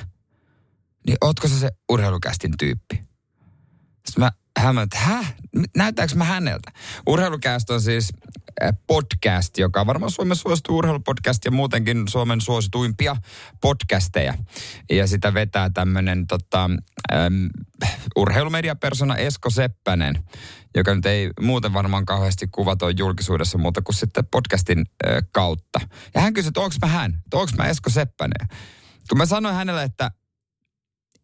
Niin 1.06 1.18
ootko 1.20 1.48
sä 1.48 1.58
se 1.58 1.70
urheilukästin 1.88 2.52
tyyppi? 2.58 2.96
Sitten 4.06 4.24
mä 4.24 4.30
hämään, 4.60 4.84
että 4.84 4.98
häh? 4.98 5.34
Näyttääkö 5.76 6.14
mä 6.14 6.24
häneltä? 6.24 6.72
Urheilukäst 7.06 7.70
on 7.70 7.80
siis 7.80 8.12
podcast, 8.86 9.58
joka 9.58 9.80
on 9.80 9.86
varmaan 9.86 10.10
Suomen 10.10 10.36
suosittu 10.36 10.78
urheilupodcast 10.78 11.44
ja 11.44 11.50
muutenkin 11.50 12.08
Suomen 12.08 12.40
suosituimpia 12.40 13.16
podcasteja. 13.60 14.34
Ja 14.90 15.06
sitä 15.06 15.34
vetää 15.34 15.70
tämmöinen 15.70 16.26
tota, 16.26 16.64
äm, 17.12 17.48
urheilumediapersona 18.16 19.16
Esko 19.16 19.50
Seppänen, 19.50 20.24
joka 20.74 20.94
nyt 20.94 21.06
ei 21.06 21.30
muuten 21.40 21.72
varmaan 21.72 22.04
kauheasti 22.04 22.48
kuvata 22.52 22.90
julkisuudessa 22.90 23.58
muuta 23.58 23.82
kuin 23.82 23.96
sitten 23.96 24.26
podcastin 24.26 24.78
äh, 24.78 25.22
kautta. 25.32 25.80
Ja 26.14 26.20
hän 26.20 26.34
kysyi, 26.34 26.48
että 26.48 26.60
onko 26.60 26.76
mä 26.82 26.88
hän, 26.88 27.22
onko 27.32 27.52
mä 27.58 27.66
Esko 27.68 27.90
Seppänen. 27.90 28.48
Kun 29.08 29.18
mä 29.18 29.26
sanoin 29.26 29.54
hänelle, 29.54 29.82
että 29.82 30.10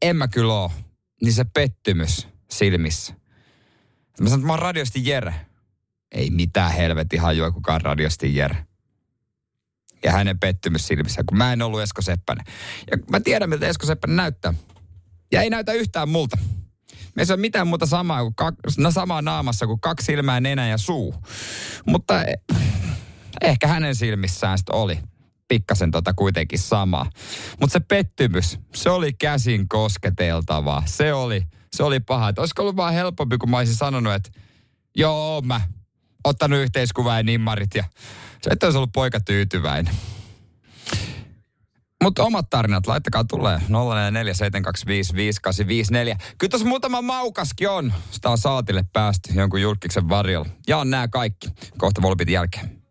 en 0.02 0.16
mä 0.16 0.28
kyllä 0.28 0.54
ole, 0.54 0.70
niin 1.22 1.32
se 1.32 1.44
pettymys 1.44 2.28
silmissä. 2.50 3.14
Mä 4.20 4.28
sanoin, 4.28 4.40
että 4.40 4.46
mä 4.46 4.52
oon 4.52 4.62
radiosti 4.62 5.06
Jere 5.06 5.34
ei 6.14 6.30
mitään 6.30 6.72
helvetin 6.72 7.20
hajua 7.20 7.50
kukaan 7.50 7.80
radiosti 7.80 8.36
Jere. 8.36 8.66
Ja 10.04 10.12
hänen 10.12 10.38
pettymys 10.38 10.86
silmissä, 10.86 11.22
kun 11.26 11.38
mä 11.38 11.52
en 11.52 11.62
ollut 11.62 11.80
Esko 11.80 12.02
Seppänen. 12.02 12.44
Ja 12.90 12.98
mä 13.10 13.20
tiedän, 13.20 13.50
miltä 13.50 13.66
Esko 13.66 13.86
Seppänen 13.86 14.16
näyttää. 14.16 14.54
Ja 15.32 15.42
ei 15.42 15.50
näytä 15.50 15.72
yhtään 15.72 16.08
multa. 16.08 16.38
Me 17.16 17.22
ei 17.22 17.26
ole 17.30 17.36
mitään 17.36 17.66
muuta 17.66 17.86
samaa, 17.86 18.22
kuin 18.22 18.34
kak, 18.34 18.54
no 18.78 18.90
samaa 18.90 19.22
naamassa 19.22 19.66
kuin 19.66 19.80
kaksi 19.80 20.04
silmää, 20.04 20.40
nenä 20.40 20.68
ja 20.68 20.78
suu. 20.78 21.14
Mutta 21.86 22.24
eh, 22.24 22.34
ehkä 23.42 23.66
hänen 23.66 23.94
silmissään 23.94 24.58
sitten 24.58 24.74
oli 24.74 24.98
pikkasen 25.48 25.90
tota 25.90 26.14
kuitenkin 26.14 26.58
sama. 26.58 27.06
Mutta 27.60 27.72
se 27.72 27.80
pettymys, 27.80 28.58
se 28.74 28.90
oli 28.90 29.12
käsin 29.12 29.68
kosketeltavaa. 29.68 30.82
Se 30.86 31.14
oli, 31.14 31.42
se 31.76 31.82
oli 31.82 32.00
paha. 32.00 32.28
Et 32.28 32.38
olisiko 32.38 32.62
ollut 32.62 32.76
vaan 32.76 32.94
helpompi, 32.94 33.38
kun 33.38 33.50
mä 33.50 33.56
olisin 33.58 33.74
sanonut, 33.74 34.12
että 34.12 34.30
joo, 34.96 35.40
mä 35.40 35.60
ottanut 36.24 36.58
yhteiskuvan 36.58 37.16
ja 37.16 37.22
nimmarit 37.22 37.74
ja 37.74 37.84
se 38.42 38.50
että 38.50 38.66
olisi 38.66 38.76
ollut 38.76 38.92
poika 38.92 39.20
tyytyväinen. 39.20 39.94
Mutta 42.02 42.24
omat 42.24 42.50
tarinat, 42.50 42.86
laittakaa 42.86 43.24
tulee 43.24 43.58
0472558854. 43.58 43.62
Kyllä 46.38 46.50
tuossa 46.50 46.68
muutama 46.68 47.02
maukaskin 47.02 47.68
on. 47.68 47.92
Sitä 48.10 48.30
on 48.30 48.38
saatille 48.38 48.84
päästy 48.92 49.32
jonkun 49.34 49.62
julkiksen 49.62 50.08
varjolla. 50.08 50.48
Ja 50.68 50.78
on 50.78 50.90
nämä 50.90 51.08
kaikki. 51.08 51.48
Kohta 51.78 52.02
volpit 52.02 52.28
jälkeen. 52.28 52.83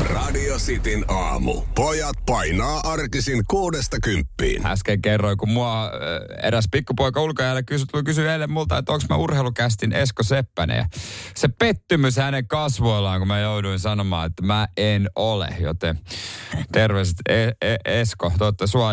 Radio 0.00 0.58
Cityn 0.58 1.04
aamu. 1.08 1.62
Pojat 1.74 2.16
painaa 2.26 2.80
arkisin 2.84 3.42
kuudesta 3.50 3.96
kymppiin. 4.02 4.66
Äsken 4.66 5.02
kerroin, 5.02 5.38
kun 5.38 5.50
mua 5.50 5.84
äh, 5.84 5.90
eräs 6.46 6.64
pikkupoika 6.70 7.22
ulkojäällä 7.22 7.62
kysyi, 7.62 7.86
kysyä 8.04 8.32
eilen 8.32 8.52
multa, 8.52 8.78
että 8.78 8.92
onko 8.92 9.04
mä 9.08 9.16
urheilukästin 9.16 9.92
Esko 9.92 10.22
Seppänen. 10.22 10.76
Ja 10.76 10.86
se 11.34 11.48
pettymys 11.48 12.16
hänen 12.16 12.48
kasvoillaan, 12.48 13.20
kun 13.20 13.28
mä 13.28 13.40
jouduin 13.40 13.78
sanomaan, 13.78 14.26
että 14.26 14.42
mä 14.42 14.68
en 14.76 15.10
ole. 15.16 15.48
Joten 15.60 15.98
terveiset 16.72 17.16
e- 17.28 17.50
e- 17.62 18.00
Esko. 18.00 18.32
Toivottavasti 18.38 18.72
sua, 18.72 18.90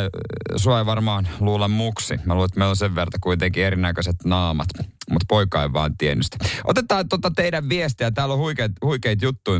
sua 0.55 0.79
ei 0.79 0.85
varmaan 0.85 1.27
luulla 1.39 1.67
muksi. 1.67 2.19
Mä 2.25 2.33
luulen, 2.33 2.45
että 2.45 2.59
meillä 2.59 2.69
on 2.69 2.75
sen 2.75 2.95
verran 2.95 3.21
kuitenkin 3.21 3.63
erinäköiset 3.63 4.15
naamat. 4.25 4.67
Mutta 5.11 5.25
poika 5.29 5.63
ei 5.63 5.73
vaan 5.73 5.97
tiennyt 5.97 6.25
sitä. 6.25 6.45
Otetaan 6.63 7.09
tota 7.09 7.31
teidän 7.35 7.69
viestiä. 7.69 8.11
Täällä 8.11 8.33
on 8.33 8.39
huikeita 8.39 8.73
huikeit 8.81 9.21
juttuja 9.21 9.59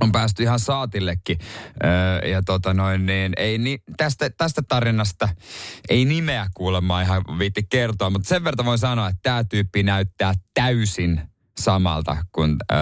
on 0.00 0.12
päästy 0.12 0.42
ihan 0.42 0.60
saatillekin. 0.60 1.38
Öö, 1.84 2.28
ja 2.28 2.42
tota 2.42 2.74
noin, 2.74 3.06
niin 3.06 3.32
ei 3.36 3.58
ni, 3.58 3.78
tästä, 3.96 4.30
tästä 4.30 4.62
tarinasta 4.68 5.28
ei 5.88 6.04
nimeä 6.04 6.46
kuulemma 6.54 7.02
ihan 7.02 7.24
viitti 7.38 7.62
kertoa, 7.70 8.10
mutta 8.10 8.28
sen 8.28 8.44
verran 8.44 8.66
voin 8.66 8.78
sanoa, 8.78 9.08
että 9.08 9.20
tämä 9.22 9.44
tyyppi 9.44 9.82
näyttää 9.82 10.34
täysin 10.54 11.20
samalta 11.60 12.16
kuin 12.32 12.56
öö, 12.72 12.78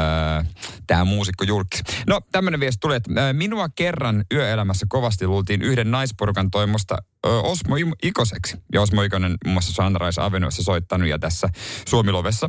tämä 0.87 1.05
muusikko 1.05 1.45
julkis. 1.45 1.83
No, 2.07 2.21
tämmöinen 2.33 2.61
viesti 2.61 2.79
tuli, 2.81 2.97
että 2.97 3.11
öö, 3.19 3.33
minua 3.33 3.69
kerran 3.75 4.25
yöelämässä 4.33 4.87
kovasti 4.89 5.27
luultiin 5.27 5.63
yhden 5.63 5.91
naisporukan 5.91 6.51
toimosta 6.51 6.97
öö, 7.27 7.33
Osmo 7.33 7.77
Ikoseksi. 8.03 8.57
Ja 8.73 8.83
Osmo 8.83 9.03
Ikonen 9.03 9.37
muun 9.45 9.53
muassa 9.53 9.73
Sunrise 9.73 10.21
Avenuessa 10.21 10.63
soittanut 10.63 11.09
ja 11.09 11.19
tässä 11.19 11.49
Suomilovessa 11.89 12.49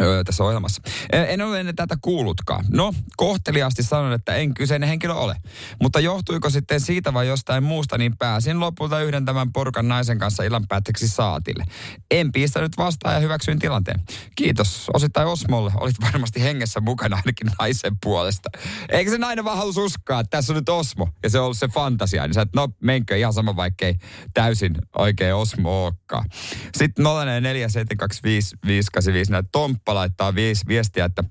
öö, 0.00 0.24
tässä 0.24 0.44
ohjelmassa. 0.44 0.82
En, 1.12 1.42
ole 1.42 1.60
ennen 1.60 1.76
tätä 1.76 1.96
kuullutkaan. 2.02 2.64
No, 2.70 2.94
kohteliaasti 3.16 3.82
sanon, 3.82 4.12
että 4.12 4.34
en 4.34 4.54
kyseinen 4.54 4.88
henkilö 4.88 5.14
ole. 5.14 5.36
Mutta 5.82 6.00
johtuiko 6.00 6.50
sitten 6.50 6.80
siitä 6.80 7.14
vai 7.14 7.28
jostain 7.28 7.64
muusta, 7.64 7.98
niin 7.98 8.16
pääsin 8.16 8.60
lopulta 8.60 9.00
yhden 9.00 9.24
tämän 9.24 9.52
porukan 9.52 9.88
naisen 9.88 10.18
kanssa 10.18 10.42
illan 10.42 10.64
päätteeksi 10.68 11.08
saatille. 11.08 11.64
En 12.10 12.32
pistänyt 12.32 12.76
vastaan 12.76 13.14
ja 13.14 13.20
hyväksyin 13.20 13.58
tilanteen. 13.58 14.00
Kiitos 14.34 14.90
osittain 14.94 15.28
Osmolle. 15.28 15.72
Olit 15.80 15.96
varmasti 16.12 16.42
hengessä 16.42 16.80
mukana 16.80 17.16
ainakin 17.16 17.50
naisen 17.58 17.96
puolesta. 18.02 18.50
Eikä 18.88 19.10
se 19.10 19.18
nainen 19.18 19.44
vaan 19.44 19.58
halus 19.58 19.76
uskoa, 19.76 20.20
että 20.20 20.36
tässä 20.36 20.52
on 20.52 20.56
nyt 20.56 20.68
Osmo. 20.68 21.08
Ja 21.22 21.30
se 21.30 21.38
on 21.38 21.44
ollut 21.44 21.58
se 21.58 21.68
fantasia. 21.68 22.26
Niin 22.26 22.34
sä, 22.34 22.42
että 22.42 22.60
no 22.60 22.68
menkö 22.82 23.16
ihan 23.16 23.32
sama, 23.32 23.56
vaikkei 23.56 23.94
täysin 24.34 24.74
oikein 24.98 25.34
Osmo 25.34 25.84
olekaan. 25.84 26.24
Sitten 26.76 27.04
0447255855 27.04 27.08
näitä 29.30 29.48
Tomppa 29.84 29.94
laittaa 29.94 30.34
viestiä, 30.68 31.04
että 31.04 31.24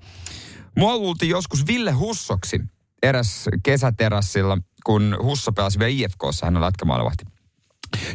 mua 0.78 0.98
luultiin 0.98 1.30
joskus 1.30 1.68
Ville 1.68 1.92
Hussoksi 1.92 2.62
eräs 3.04 3.46
kesäterassilla, 3.64 4.58
kun 4.86 5.18
Husso 5.22 5.52
pelasi 5.52 5.80
vielä 5.80 5.92
IFKssa, 5.92 6.46
hän 6.46 6.56
on 6.56 6.62
lätkämaalivahti. 6.62 7.26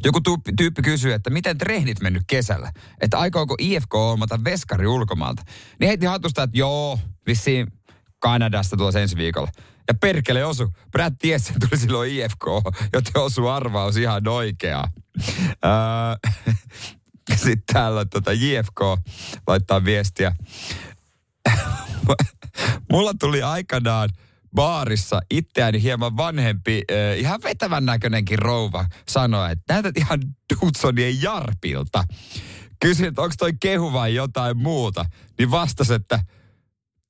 Joku 0.05 0.21
tyyppi, 0.57 0.83
kysyy, 0.83 1.13
että 1.13 1.31
miten 1.31 1.59
treenit 1.59 2.01
mennyt 2.01 2.23
kesällä? 2.27 2.73
Että 3.01 3.19
aikooko 3.19 3.55
IFK 3.59 3.95
olmata 3.95 4.45
veskari 4.45 4.87
ulkomaalta? 4.87 5.43
Niin 5.81 5.89
heitti 5.89 6.07
hatusta, 6.07 6.43
että 6.43 6.59
joo, 6.59 6.99
vissiin 7.27 7.73
Kanadasta 8.19 8.77
tuossa 8.77 9.01
ensi 9.01 9.17
viikolla. 9.17 9.49
Ja 9.89 9.95
perkele 9.95 10.45
osu. 10.45 10.73
Brad 10.91 11.15
ties, 11.19 11.49
että 11.49 11.67
tuli 11.69 11.81
silloin 11.81 12.13
IFK, 12.13 12.45
joten 12.93 13.23
osu 13.23 13.47
arvaus 13.47 13.97
ihan 13.97 14.29
oikea. 14.29 14.85
Sitten 17.35 17.63
täällä 17.73 18.05
tota 18.05 18.33
JFK 18.33 18.81
laittaa 19.47 19.85
viestiä. 19.85 20.33
Mulla 22.93 23.13
tuli 23.21 23.43
aikanaan 23.43 24.11
baarissa 24.55 25.21
itseäni 25.31 25.83
hieman 25.83 26.17
vanhempi, 26.17 26.83
ihan 27.17 27.41
vetävän 27.43 27.87
näköinenkin 27.87 28.39
rouva 28.39 28.87
sanoa, 29.09 29.51
että 29.51 29.75
näytät 29.75 29.97
ihan 29.97 30.21
Dudsonien 30.51 31.23
Jarpilta. 31.23 32.05
Kysyin, 32.81 33.09
että 33.09 33.23
onko 33.23 33.35
toi 33.39 33.53
kehu 33.61 33.93
vai 33.93 34.15
jotain 34.15 34.57
muuta. 34.57 35.05
Niin 35.39 35.51
vastas, 35.51 35.91
että 35.91 36.21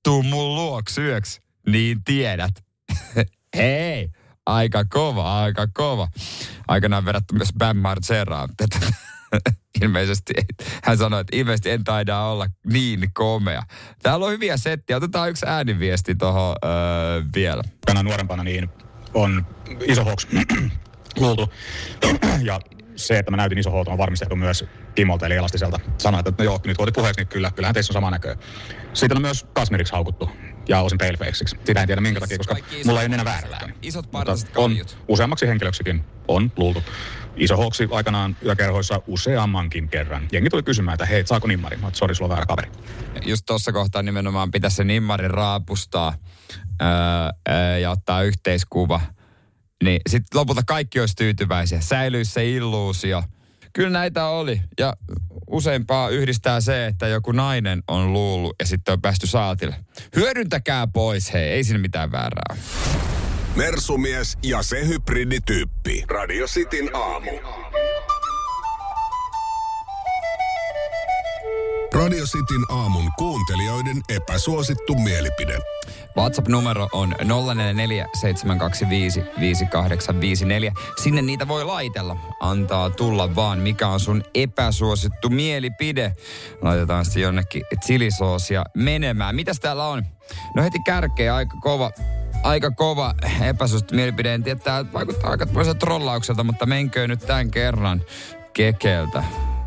tuu 0.04 0.22
mun 0.22 0.54
luoksi 0.54 1.00
yöksi, 1.00 1.40
niin 1.66 2.04
tiedät. 2.04 2.64
Hei, 3.56 4.08
aika 4.46 4.84
kova, 4.84 5.42
aika 5.42 5.66
kova. 5.66 6.08
Aikanaan 6.68 7.04
verrattu 7.04 7.34
myös 7.34 7.52
Bam 7.58 7.76
Margeraan. 7.76 8.48
ilmeisesti, 9.82 10.32
hän 10.84 10.98
sanoi, 10.98 11.20
että 11.20 11.36
ilmeisesti 11.36 11.70
en 11.70 11.84
taida 11.84 12.20
olla 12.20 12.46
niin 12.72 13.10
komea. 13.14 13.62
Täällä 14.02 14.26
on 14.26 14.32
hyviä 14.32 14.56
settiä. 14.56 14.96
Otetaan 14.96 15.30
yksi 15.30 15.46
ääniviesti 15.48 16.14
tuohon 16.14 16.56
öö, 16.64 16.70
vielä. 17.34 17.62
Tänä 17.86 18.02
nuorempana 18.02 18.42
niin 18.42 18.68
on 19.14 19.46
iso 19.86 20.04
hoks 20.04 20.26
luultu. 21.20 21.52
ja 22.42 22.60
se, 22.96 23.18
että 23.18 23.30
mä 23.30 23.36
näytin 23.36 23.58
iso 23.58 23.70
on 23.86 23.98
varmistettu 23.98 24.36
myös 24.36 24.64
Kimolta 24.96 25.26
eli 25.26 25.34
Elastiselta. 25.34 25.80
Sanoi, 25.98 26.20
että 26.20 26.32
no 26.38 26.44
joo, 26.44 26.60
nyt 26.64 26.76
kun 26.76 26.84
otit 26.84 26.94
puheeksi, 26.94 27.20
niin 27.20 27.28
kyllä, 27.28 27.50
kyllähän 27.50 27.74
teissä 27.74 27.90
on 27.90 27.94
sama 27.94 28.10
näköä. 28.10 28.36
Sitten 28.92 29.18
on 29.18 29.22
myös 29.22 29.46
Kasmiriksi 29.52 29.92
haukuttu 29.92 30.30
ja 30.68 30.80
osin 30.80 30.98
palefaceiksi. 30.98 31.56
Sitä 31.64 31.80
en 31.80 31.86
tiedä 31.86 32.00
minkä 32.00 32.20
takia, 32.20 32.38
koska 32.38 32.56
mulla 32.84 33.00
ei 33.00 33.06
ole 33.06 33.14
enää 33.14 33.24
väärää. 33.24 33.60
Isot 33.82 34.06
on, 34.56 34.76
useammaksi 35.08 35.46
henkilöksikin 35.46 36.04
on 36.28 36.52
luultu. 36.56 36.82
Iso 37.36 37.56
hoksi 37.56 37.88
aikanaan 37.92 38.36
yökerhoissa 38.44 39.02
useammankin 39.06 39.88
kerran. 39.88 40.28
Jengi 40.32 40.50
tuli 40.50 40.62
kysymään, 40.62 40.94
että 40.94 41.06
hei, 41.06 41.26
saako 41.26 41.46
nimmari? 41.46 41.76
Mä 41.76 41.90
sori, 41.92 42.14
sulla 42.14 42.28
on 42.28 42.30
väärä 42.30 42.46
kaveri. 42.46 42.70
Just 43.26 43.42
tuossa 43.46 43.72
kohtaa 43.72 44.02
nimenomaan 44.02 44.50
pitäisi 44.50 44.76
se 44.76 44.84
nimmari 44.84 45.28
raapustaa 45.28 46.14
öö, 46.82 47.78
ja 47.78 47.90
ottaa 47.90 48.22
yhteiskuva. 48.22 49.00
Niin 49.84 50.00
sitten 50.08 50.40
lopulta 50.40 50.62
kaikki 50.66 51.00
olisi 51.00 51.16
tyytyväisiä. 51.16 51.80
Säilyisi 51.80 52.32
se 52.32 52.50
illuusio. 52.50 53.22
Kyllä 53.76 53.90
näitä 53.90 54.26
oli. 54.26 54.60
Ja 54.80 54.92
useimpaa 55.50 56.08
yhdistää 56.08 56.60
se, 56.60 56.86
että 56.86 57.08
joku 57.08 57.32
nainen 57.32 57.82
on 57.88 58.12
luullut 58.12 58.56
ja 58.60 58.66
sitten 58.66 58.92
on 58.92 59.02
päästy 59.02 59.26
saatille. 59.26 59.76
Hyödyntäkää 60.16 60.86
pois, 60.86 61.32
hei, 61.32 61.50
ei 61.50 61.64
siinä 61.64 61.78
mitään 61.78 62.12
väärää. 62.12 62.56
Mersumies 63.56 64.38
ja 64.42 64.62
se 64.62 64.86
hybridityyppi. 64.86 66.04
Radio 66.08 66.46
Cityn 66.46 66.90
aamu. 66.92 67.30
Radio 71.96 72.24
Cityn 72.24 72.64
aamun 72.68 73.12
kuuntelijoiden 73.18 74.00
epäsuosittu 74.08 74.94
mielipide. 74.94 75.58
WhatsApp-numero 76.16 76.88
on 76.92 77.14
0447255854. 77.20 77.22
Sinne 81.02 81.22
niitä 81.22 81.48
voi 81.48 81.64
laitella. 81.64 82.16
Antaa 82.40 82.90
tulla 82.90 83.34
vaan, 83.36 83.58
mikä 83.58 83.88
on 83.88 84.00
sun 84.00 84.22
epäsuosittu 84.34 85.28
mielipide. 85.28 86.12
Laitetaan 86.62 87.04
sitten 87.04 87.22
jonnekin 87.22 87.62
chilisoosia 87.84 88.64
menemään. 88.74 89.34
Mitäs 89.34 89.60
täällä 89.60 89.86
on? 89.86 90.06
No 90.54 90.62
heti 90.62 90.78
kärkeä 90.84 91.34
aika 91.34 91.56
kova 91.60 91.90
aika 92.42 92.70
kova 92.70 93.14
epäsuosittu 93.42 93.94
mielipide. 93.94 94.34
En 94.34 94.42
tiedä, 94.42 94.60
tämä 94.60 94.92
vaikuttaa 94.92 95.30
aika 95.30 95.46
trollaukselta, 95.78 96.44
mutta 96.44 96.66
menkö 96.66 97.08
nyt 97.08 97.20
tämän 97.20 97.50
kerran 97.50 98.02
kekeltä. 98.52 99.24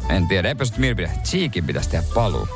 En 0.09 0.27
tiedä, 0.27 0.49
epäsuosittu 0.49 0.81
mielipide. 0.81 1.11
Cheekin 1.23 1.65
pitäisi 1.65 1.89
tehdä 1.89 2.07
paluu. 2.13 2.47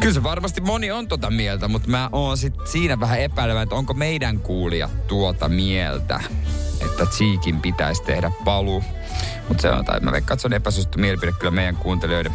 Kyllä 0.00 0.14
se 0.14 0.22
varmasti 0.22 0.60
moni 0.60 0.90
on 0.90 1.08
tota 1.08 1.30
mieltä, 1.30 1.68
mutta 1.68 1.88
mä 1.90 2.08
oon 2.12 2.38
sit 2.38 2.54
siinä 2.64 3.00
vähän 3.00 3.20
epäilevä, 3.20 3.62
että 3.62 3.74
onko 3.74 3.94
meidän 3.94 4.40
kuulia 4.40 4.88
tuota 5.08 5.48
mieltä, 5.48 6.20
että 6.80 7.06
Cheekin 7.06 7.60
pitäisi 7.60 8.02
tehdä 8.02 8.30
paluu. 8.44 8.84
Mutta 9.48 9.62
se 9.62 9.70
on, 9.70 9.84
tai 9.84 10.00
mä 10.00 10.12
veikkaan, 10.12 10.34
että 10.34 10.42
se 10.42 10.48
on 10.48 10.52
epäsuosittu 10.52 10.98
mielipide 10.98 11.32
kyllä 11.32 11.50
meidän 11.50 11.76
kuuntelijoiden 11.76 12.32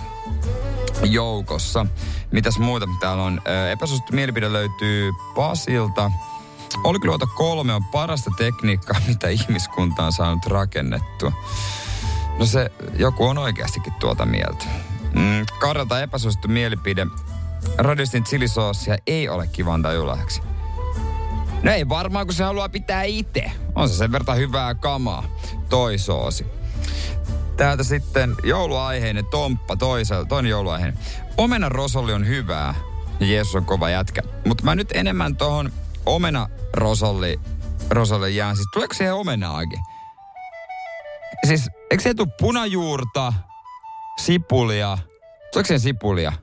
joukossa. 1.03 1.85
Mitäs 2.31 2.59
muuta 2.59 2.87
täällä 2.99 3.23
on? 3.23 3.41
Epäsuosittu 3.71 4.13
mielipide 4.13 4.53
löytyy 4.53 5.11
Pasilta. 5.35 6.11
Olkiluoto 6.83 7.27
kolme 7.27 7.73
on 7.73 7.85
parasta 7.85 8.31
tekniikkaa, 8.37 9.01
mitä 9.07 9.29
ihmiskunta 9.29 10.03
on 10.03 10.11
saanut 10.11 10.45
rakennettua. 10.45 11.31
No 12.41 12.45
se, 12.45 12.71
joku 12.95 13.25
on 13.25 13.37
oikeastikin 13.37 13.93
tuota 13.93 14.25
mieltä. 14.25 14.65
Mm, 15.13 15.45
Karjalta 15.59 16.01
epäsuosittu 16.01 16.47
mielipide. 16.47 17.07
Radistin 17.77 18.23
chilisoosia 18.23 18.97
ei 19.07 19.29
ole 19.29 19.47
kiva 19.47 19.73
antaa 19.73 19.93
joululahjaksi. 19.93 20.41
No 21.63 21.71
ei 21.71 21.89
varmaan, 21.89 22.25
kun 22.25 22.33
se 22.33 22.43
haluaa 22.43 22.69
pitää 22.69 23.03
itse. 23.03 23.51
On 23.75 23.89
se 23.89 23.95
sen 23.95 24.11
verran 24.11 24.37
hyvää 24.37 24.75
kamaa. 24.75 25.23
Toi 25.69 25.97
soosi. 25.97 26.45
Täältä 27.57 27.83
sitten 27.83 28.35
jouluaiheinen 28.43 29.25
Tomppa 29.25 29.75
toisella, 29.75 30.25
toinen 30.25 30.49
jouluaiheinen. 30.49 30.99
Omena 31.37 31.69
rosolli 31.69 32.13
on 32.13 32.27
hyvää 32.27 32.75
ja 33.19 33.25
Jeesus 33.25 33.55
on 33.55 33.65
kova 33.65 33.89
jätkä. 33.89 34.21
Mutta 34.45 34.63
mä 34.63 34.75
nyt 34.75 34.91
enemmän 34.93 35.35
tohon 35.35 35.71
omena 36.05 36.49
rosolli, 36.73 37.39
rosolli 37.89 38.35
jään. 38.35 38.55
Siis 38.55 38.67
tuleeko 38.73 38.93
siihen 38.93 39.13
omenaakin? 39.13 39.79
Siis, 41.47 41.69
eikö 41.91 42.03
se 42.03 42.13
tule 42.13 42.27
punajuurta, 42.39 43.33
sipulia? 44.17 44.97
Tuleeko 45.53 45.67
siihen 45.67 45.79
sipulia? 45.79 46.33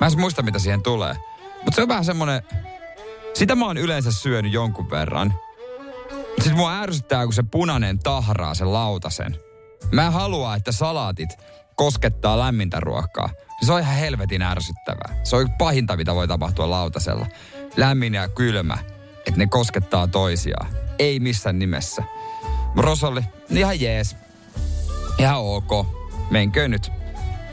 Mä 0.00 0.06
en 0.06 0.20
muista, 0.20 0.42
mitä 0.42 0.58
siihen 0.58 0.82
tulee. 0.82 1.14
Mutta 1.54 1.76
se 1.76 1.82
on 1.82 1.88
vähän 1.88 2.04
semmonen... 2.04 2.42
Sitä 3.34 3.54
mä 3.54 3.66
oon 3.66 3.76
yleensä 3.76 4.12
syönyt 4.12 4.52
jonkun 4.52 4.90
verran. 4.90 5.34
Sitten 6.34 6.56
mua 6.56 6.80
ärsyttää, 6.80 7.24
kun 7.24 7.32
se 7.32 7.42
punainen 7.42 7.98
tahraa 7.98 8.54
sen 8.54 8.72
lautasen. 8.72 9.36
Mä 9.92 10.06
en 10.06 10.12
halua, 10.12 10.54
että 10.54 10.72
salaatit 10.72 11.30
koskettaa 11.76 12.38
lämmintä 12.38 12.80
ruokaa. 12.80 13.30
Se 13.66 13.72
on 13.72 13.80
ihan 13.80 13.94
helvetin 13.94 14.42
ärsyttävää. 14.42 15.20
Se 15.24 15.36
on 15.36 15.50
pahinta, 15.58 15.96
mitä 15.96 16.14
voi 16.14 16.28
tapahtua 16.28 16.70
lautasella. 16.70 17.26
Lämmin 17.76 18.14
ja 18.14 18.28
kylmä, 18.28 18.78
että 19.26 19.36
ne 19.36 19.46
koskettaa 19.46 20.08
toisiaan. 20.08 20.68
Ei 20.98 21.20
missään 21.20 21.58
nimessä. 21.58 22.02
Rosalle, 22.76 23.24
ihan 23.50 23.80
jees. 23.80 24.16
Ihan 25.18 25.38
ok. 25.38 25.86
Menkö 26.30 26.68
nyt 26.68 26.92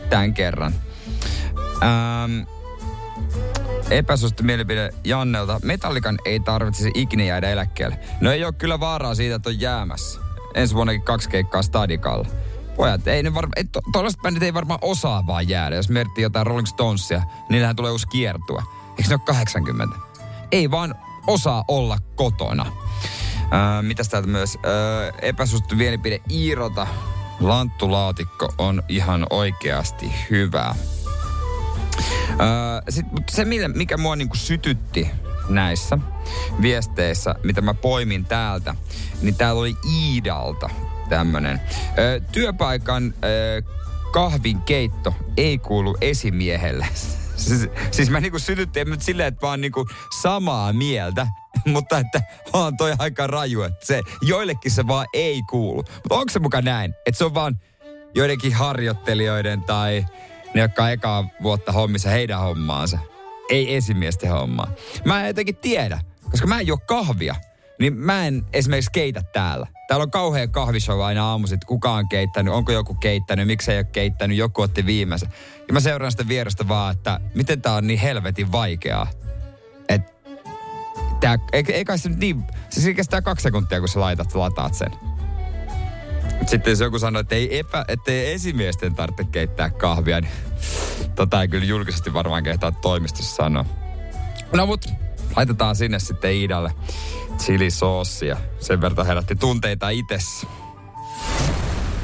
tämän 0.10 0.34
kerran. 0.34 0.74
Ähm, 1.84 2.42
epäsuosittu 3.90 4.44
mielipide 4.44 4.94
Jannelta. 5.04 5.60
Metallikan 5.64 6.18
ei 6.26 6.40
tarvitsisi 6.40 6.92
ikinä 6.94 7.24
jäädä 7.24 7.50
eläkkeelle. 7.50 8.00
No 8.22 8.32
ei 8.32 8.46
ole 8.46 8.54
kyllä 8.54 8.80
vaaraa 8.80 9.16
siitä, 9.16 9.36
että 9.36 9.50
on 9.50 9.60
jäämässä. 9.60 10.20
Ensi 10.54 10.76
vuonnakin 10.76 11.02
kaksi 11.02 11.30
keikkaa 11.30 11.62
Stadikalla. 11.62 12.28
Pojat, 12.76 13.08
ei 13.08 13.24
ne 13.24 13.34
varma, 13.34 13.52
to, 13.72 13.80
tollaset 13.92 14.22
bändit 14.22 14.44
ei 14.44 14.54
varmaan 14.54 14.80
osaa 14.82 15.28
vaan 15.28 15.50
jäädä. 15.50 15.76
Jos 15.76 15.90
miettii 15.90 16.22
jotain 16.22 16.48
Rolling 16.48 16.68
Stonesia, 16.68 17.22
niillähän 17.50 17.76
tulee 17.76 17.92
uusi 17.92 18.08
kiertue. 18.08 18.64
Eikö 18.90 19.10
ne 19.10 19.16
ole 19.16 19.22
80? 19.26 19.96
Ei 20.52 20.72
vaan 20.72 20.96
osaa 21.28 21.64
olla 21.68 21.98
kotona. 22.16 22.66
Ää, 23.52 23.82
mitäs 23.82 24.10
täältä 24.10 24.28
myös? 24.28 24.58
Ää, 24.64 25.12
epäsuosittu 25.22 25.76
mielipide 25.76 26.22
Iirota. 26.32 26.88
Lanttulaatikko 27.40 28.54
on 28.58 28.84
ihan 28.88 29.26
oikeasti 29.30 30.12
hyvä. 30.30 30.76
Öö, 32.30 32.82
sit, 32.90 33.12
mutta 33.12 33.36
se, 33.36 33.46
mikä 33.76 33.98
mua 33.98 34.16
niinku 34.16 34.36
sytytti 34.36 35.12
näissä 35.50 35.98
viesteissä, 36.62 37.36
mitä 37.44 37.62
mä 37.62 37.74
poimin 37.74 38.26
täältä, 38.26 38.76
niin 39.22 39.36
täällä 39.36 39.62
oli 39.62 39.76
Iidalta 39.94 40.70
tämmönen. 41.10 41.62
Öö, 41.98 42.20
työpaikan 42.32 43.14
öö, 43.24 43.62
kahvin 44.12 44.62
keitto 44.62 45.16
ei 45.38 45.58
kuulu 45.58 45.98
esimiehelle. 46.02 46.88
siis, 47.36 47.68
siis 47.92 48.10
mä 48.10 48.20
niinku 48.20 48.40
sytyttiin 48.40 48.90
nyt 48.90 49.02
silleen, 49.02 49.28
että 49.28 49.48
oon 49.48 49.62
niinku 49.62 49.88
samaa 50.22 50.74
mieltä, 50.74 51.28
mutta 51.74 51.98
että 51.98 52.22
on 52.54 52.78
toi 52.78 52.94
aika 53.00 53.28
raju, 53.28 53.62
että 53.62 53.86
se, 53.86 54.02
joillekin 54.22 54.72
se 54.72 54.88
vaan 54.88 55.08
ei 55.14 55.42
kuulu. 55.50 55.84
Mutta 55.94 56.16
onko 56.16 56.30
se 56.30 56.40
mukaan 56.40 56.66
näin, 56.66 56.94
että 57.06 57.18
se 57.18 57.26
on 57.26 57.34
vaan 57.34 57.60
joidenkin 58.16 58.54
harjoittelijoiden 58.54 59.64
tai 59.64 60.06
ne, 60.54 60.62
jotka 60.62 60.84
on 60.84 60.92
ekaa 60.92 61.28
vuotta 61.44 61.72
hommissa 61.72 62.10
heidän 62.10 62.40
hommaansa. 62.40 63.00
Ei 63.50 63.76
esimiesten 63.76 64.32
hommaa. 64.32 64.68
Mä 65.06 65.22
en 65.22 65.28
jotenkin 65.28 65.56
tiedä, 65.56 66.00
koska 66.32 66.48
mä 66.48 66.60
en 66.60 66.68
juo 66.68 66.78
kahvia. 66.78 67.36
Niin 67.80 67.94
mä 67.94 68.28
en 68.28 68.46
esimerkiksi 68.54 68.92
keitä 68.92 69.22
täällä. 69.34 69.68
Täällä 69.88 70.04
on 70.04 70.12
kauhea 70.12 70.48
kahvishow 70.48 71.02
aina 71.02 71.30
aamuisin, 71.30 71.60
kuka 71.66 71.92
on 71.92 72.10
keittänyt, 72.10 72.54
onko 72.54 72.72
joku 72.72 72.94
keittänyt, 72.94 73.48
miksei 73.48 73.78
ole 73.78 73.84
keittänyt, 73.84 74.38
joku 74.38 74.62
otti 74.62 74.86
viimeisen. 74.86 75.30
Ja 75.68 75.74
mä 75.74 75.80
seuraan 75.80 76.12
sitä 76.12 76.28
vierestä 76.28 76.68
vaan, 76.68 76.96
että 76.96 77.20
miten 77.36 77.62
tää 77.62 77.74
on 77.74 77.88
niin 77.88 78.00
helvetin 78.00 78.52
vaikeaa. 78.52 79.08
Et 81.20 81.22
tää, 81.22 81.38
eikä 81.52 81.98
se 81.98 82.10
nyt 82.10 82.20
niin, 82.20 82.44
se 82.70 82.82
siis 82.82 82.96
kestää 82.96 83.22
kaksi 83.22 83.44
sekuntia, 83.44 83.80
kun 83.80 83.90
sä 83.90 84.00
laitat, 84.00 84.36
lataat 84.36 84.74
sen. 84.74 84.92
Sitten 86.46 86.72
jos 86.72 86.80
joku 86.80 87.00
sanoo, 87.00 87.20
että 87.20 87.36
ei, 87.36 87.60
epä, 87.60 87.86
että 87.88 88.12
ei 88.12 88.34
esimiesten 88.34 88.96
tarvitse 88.96 89.24
keittää 89.24 89.70
kahvia, 89.70 90.22
niin 90.22 90.32
tota 91.16 91.42
ei 91.42 91.48
kyllä 91.48 91.66
julkisesti 91.66 92.14
varmaan 92.14 92.44
kehtaa 92.44 92.72
toimistossa 92.72 93.36
sanoa. 93.36 93.66
No 94.54 94.66
mut, 94.66 94.86
laitetaan 95.36 95.76
sinne 95.76 96.00
sitten 96.00 96.32
Iidalle 96.32 96.72
chilisoosia. 97.38 98.38
Sen 98.60 98.82
verran 98.82 99.06
herätti 99.06 99.36
tunteita 99.36 99.90
itessä. 99.90 100.48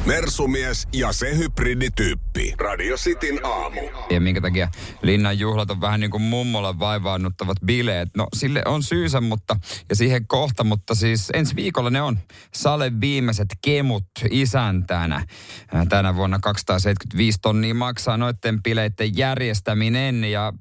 Mersumies 0.05 0.87
ja 0.93 1.13
se 1.13 1.37
hybridityyppi. 1.37 2.53
Radio 2.57 2.97
Cityn 2.97 3.39
aamu. 3.45 3.81
Ja 4.09 4.21
minkä 4.21 4.41
takia 4.41 4.69
Linnan 5.01 5.39
juhlat 5.39 5.71
on 5.71 5.81
vähän 5.81 5.99
niin 5.99 6.11
kuin 6.11 6.23
mummolla 6.23 6.79
vaivaannuttavat 6.79 7.57
bileet. 7.65 8.09
No 8.17 8.27
sille 8.35 8.61
on 8.65 8.83
syysä, 8.83 9.21
mutta 9.21 9.55
ja 9.89 9.95
siihen 9.95 10.27
kohta, 10.27 10.63
mutta 10.63 10.95
siis 10.95 11.29
ensi 11.33 11.55
viikolla 11.55 11.89
ne 11.89 12.01
on 12.01 12.19
Sale 12.53 12.91
viimeiset 13.01 13.47
kemut 13.61 14.03
isäntänä. 14.31 15.25
Tänä 15.89 16.15
vuonna 16.15 16.39
275 16.39 17.39
tonnia 17.41 17.73
maksaa 17.73 18.17
noiden 18.17 18.63
bileiden 18.63 19.17
järjestäminen 19.17 20.23
ja 20.23 20.53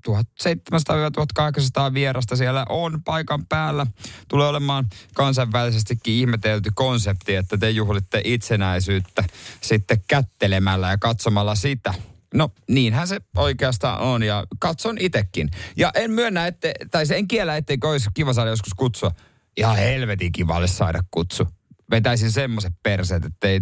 1700-1800 1.91 1.95
vierasta 1.95 2.37
siellä 2.37 2.67
on 2.69 3.03
paikan 3.05 3.47
päällä. 3.47 3.87
Tulee 4.29 4.49
olemaan 4.49 4.87
kansainvälisestikin 5.15 6.15
ihmetelty 6.15 6.71
konsepti, 6.75 7.35
että 7.35 7.59
te 7.59 7.71
juhlitte 7.71 8.21
itsenäisyyttä 8.25 9.25
sitten 9.61 10.01
kättelemällä 10.09 10.91
ja 10.91 10.99
katsomalla 10.99 11.55
sitä. 11.55 11.95
No 12.35 12.51
niinhän 12.69 13.09
se 13.09 13.21
oikeastaan 13.37 14.01
on 14.01 14.23
ja 14.23 14.47
katson 14.59 14.97
itekin. 15.01 15.51
Ja 15.77 15.91
en 15.95 16.11
myönnä, 16.11 16.47
että, 16.47 16.73
tai 16.91 17.07
se 17.07 17.17
en 17.17 17.29
kiellä, 17.29 17.57
etteikö 17.57 17.89
olisi 17.89 18.11
kiva 18.15 18.33
saada 18.33 18.51
joskus 18.51 18.75
kutsua. 18.75 19.11
Ihan 19.57 19.77
helvetin 19.77 20.33
kivalle 20.33 20.67
saada 20.67 21.03
kutsu. 21.11 21.49
Vetäisin 21.91 22.33
semmoiset 22.33 22.73
perseet, 22.83 23.25
ettei 23.25 23.61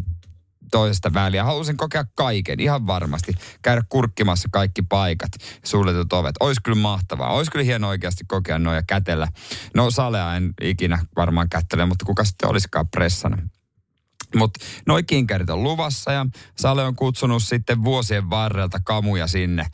toisesta 0.71 1.15
väliä. 1.15 1.45
Haluaisin 1.45 1.77
kokea 1.77 2.05
kaiken, 2.15 2.61
ihan 2.61 2.87
varmasti. 2.87 3.33
Käydä 3.63 3.83
kurkkimassa 3.89 4.49
kaikki 4.53 4.83
paikat, 4.83 5.31
suljetut 5.65 6.13
ovet. 6.13 6.35
Olisi 6.41 6.61
kyllä 6.65 6.79
mahtavaa. 6.79 7.33
Olisi 7.33 7.51
kyllä 7.51 7.65
hieno 7.65 7.89
oikeasti 7.89 8.25
kokea 8.29 8.59
noja 8.59 8.77
ja 8.77 8.83
kätellä. 8.87 9.29
No 9.75 9.91
salea 9.91 10.37
en 10.37 10.53
ikinä 10.61 10.99
varmaan 11.17 11.49
kättele, 11.49 11.87
mutta 11.87 12.05
kuka 12.05 12.25
sitten 12.25 12.49
olisikaan 12.49 12.89
pressana. 12.89 13.39
Mutta 14.37 14.61
noin 14.87 15.07
kinkerit 15.07 15.51
on 15.51 15.62
luvassa 15.62 16.12
ja 16.12 16.27
Sale 16.59 16.85
on 16.85 16.97
kutsunut 16.97 17.42
sitten 17.42 17.85
vuosien 17.85 18.31
varrelta 18.31 18.81
kamuja 18.85 19.27
sinne. 19.27 19.66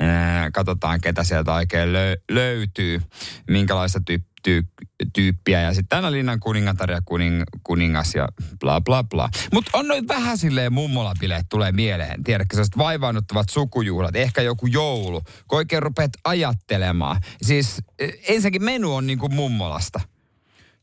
Ää, 0.00 0.50
katsotaan, 0.50 1.00
ketä 1.00 1.24
sieltä 1.24 1.54
oikein 1.54 1.88
lö- 1.88 2.22
löytyy, 2.30 3.02
minkälaista 3.50 3.98
ty- 4.10 4.22
ty- 4.48 4.66
tyyppiä. 5.12 5.60
Ja 5.60 5.74
sitten 5.74 5.96
aina 5.96 6.12
Linnan 6.12 6.40
kuningatar 6.40 6.90
ja 6.90 6.98
kuning- 7.00 7.60
kuningas 7.62 8.14
ja 8.14 8.28
bla 8.60 8.80
bla 8.80 9.04
bla. 9.04 9.28
Mutta 9.52 9.70
on 9.74 9.88
noin 9.88 10.08
vähän 10.08 10.38
silleen 10.38 10.72
mummolabileet 10.72 11.46
tulee 11.48 11.72
mieleen. 11.72 12.24
Tiedätkö, 12.24 12.56
sellaiset 12.56 12.78
vaivaannuttavat 12.78 13.48
sukujuhlat, 13.48 14.16
ehkä 14.16 14.42
joku 14.42 14.66
joulu, 14.66 15.20
kun 15.48 15.58
oikein 15.58 15.82
rupeat 15.82 16.12
ajattelemaan. 16.24 17.20
Siis 17.42 17.82
ensinnäkin 18.28 18.64
menu 18.64 18.94
on 18.94 19.06
niinku 19.06 19.28
mummolasta. 19.28 20.00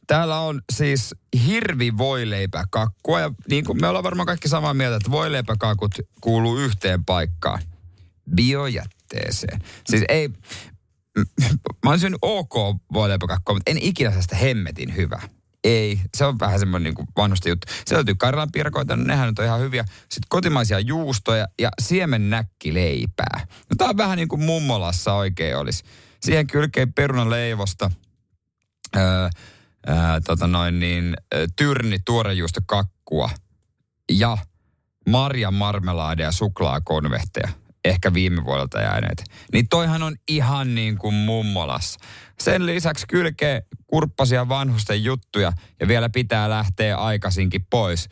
Täällä 0.09 0.39
on 0.39 0.61
siis 0.73 1.15
hirvi 1.45 1.97
voileipäkakkua 1.97 3.19
ja 3.19 3.31
niin 3.49 3.65
kuin 3.65 3.81
me 3.81 3.87
ollaan 3.87 4.03
varmaan 4.03 4.25
kaikki 4.25 4.47
samaa 4.47 4.73
mieltä, 4.73 4.95
että 4.95 5.11
voileipäkakut 5.11 5.91
kuuluu 6.21 6.57
yhteen 6.57 7.05
paikkaan. 7.05 7.61
Biojätteeseen. 8.35 9.61
Siis 9.89 10.03
ei, 10.09 10.29
mä 11.85 11.89
oon 11.89 11.99
ok 12.21 12.53
voileipäkakkua, 12.93 13.55
mutta 13.55 13.71
en 13.71 13.77
ikinä 13.77 14.21
sitä 14.21 14.35
hemmetin 14.35 14.95
hyvä. 14.95 15.21
Ei, 15.63 15.99
se 16.17 16.25
on 16.25 16.39
vähän 16.39 16.59
semmoinen 16.59 16.83
niin 16.83 17.07
kuin 17.15 17.31
juttu. 17.45 17.67
Se 17.85 17.95
löytyy 17.95 18.15
Karjalan 18.15 18.51
pirkoita, 18.51 18.95
no 18.95 19.03
nehän 19.03 19.33
on 19.39 19.45
ihan 19.45 19.59
hyviä. 19.59 19.85
Sitten 19.99 20.27
kotimaisia 20.29 20.79
juustoja 20.79 21.47
ja 21.61 21.69
siemennäkkileipää. 21.81 23.47
No 23.47 23.75
tää 23.77 23.89
on 23.89 23.97
vähän 23.97 24.17
niin 24.17 24.27
kuin 24.27 24.41
mummolassa 24.41 25.13
oikein 25.13 25.57
olisi. 25.57 25.83
Siihen 26.21 26.47
kylkeen 26.47 26.93
perunan 26.93 27.29
leivosta. 27.29 27.91
Öö, 28.97 29.29
ää, 29.87 30.21
tota 30.21 30.47
noin 30.47 30.79
niin, 30.79 31.17
tyrni 31.55 31.97
kakkua 32.65 33.29
ja 34.11 34.37
marjan 35.09 35.53
marmelaadeja 35.53 36.27
ja 36.27 36.31
suklaakonvehteja, 36.31 37.49
ehkä 37.85 38.13
viime 38.13 38.45
vuodelta 38.45 38.81
jääneet. 38.81 39.23
Niin 39.53 39.69
toihan 39.69 40.03
on 40.03 40.15
ihan 40.27 40.75
niin 40.75 40.97
kuin 40.97 41.13
mummolas. 41.13 41.97
Sen 42.39 42.65
lisäksi 42.65 43.07
kylkee 43.07 43.61
kurppasia 43.87 44.49
vanhusten 44.49 45.03
juttuja 45.03 45.51
ja 45.79 45.87
vielä 45.87 46.09
pitää 46.09 46.49
lähteä 46.49 46.97
aikaisinkin 46.97 47.65
pois, 47.69 48.09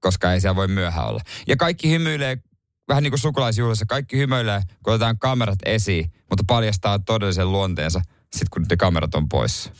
koska 0.00 0.32
ei 0.32 0.40
siellä 0.40 0.56
voi 0.56 0.68
myöhään 0.68 1.08
olla. 1.08 1.20
Ja 1.48 1.56
kaikki 1.56 1.90
hymyilee 1.90 2.38
vähän 2.88 3.02
niin 3.02 3.10
kuin 3.10 3.20
sukulaisjuhlassa, 3.20 3.86
kaikki 3.88 4.18
hymyilee, 4.18 4.62
kun 4.84 4.92
otetaan 4.92 5.18
kamerat 5.18 5.58
esiin, 5.64 6.12
mutta 6.30 6.44
paljastaa 6.46 6.98
todellisen 6.98 7.52
luonteensa 7.52 8.00
sitten 8.32 8.46
kun 8.50 8.66
ne 8.70 8.76
kamerat 8.76 9.14
on 9.14 9.28
pois. 9.28 9.72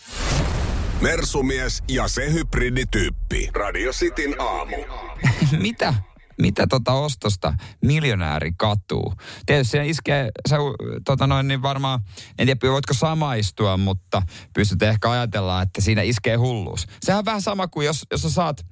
Mersumies 1.00 1.82
ja 1.88 2.08
se 2.08 2.32
hybridityyppi. 2.32 3.50
Radio 3.54 3.92
Cityn 3.92 4.40
aamu. 4.40 4.76
Mitä? 5.62 5.94
Mitä 6.38 6.66
tota 6.66 6.92
ostosta 6.92 7.54
miljonääri 7.84 8.52
katuu? 8.56 9.14
Tietysti 9.46 9.70
siinä 9.70 9.84
iskee, 9.84 10.30
se, 10.48 10.56
tota 11.04 11.26
noin, 11.26 11.48
niin 11.48 11.62
varmaan, 11.62 12.00
en 12.38 12.46
tiedä 12.46 12.72
voitko 12.72 12.94
samaistua, 12.94 13.76
mutta 13.76 14.22
pystyt 14.54 14.82
ehkä 14.82 15.10
ajatella, 15.10 15.62
että 15.62 15.80
siinä 15.80 16.02
iskee 16.02 16.36
hulluus. 16.36 16.86
Sehän 17.00 17.18
on 17.18 17.24
vähän 17.24 17.42
sama 17.42 17.68
kuin 17.68 17.86
jos, 17.86 18.06
jos 18.10 18.22
sä 18.22 18.30
saat 18.30 18.66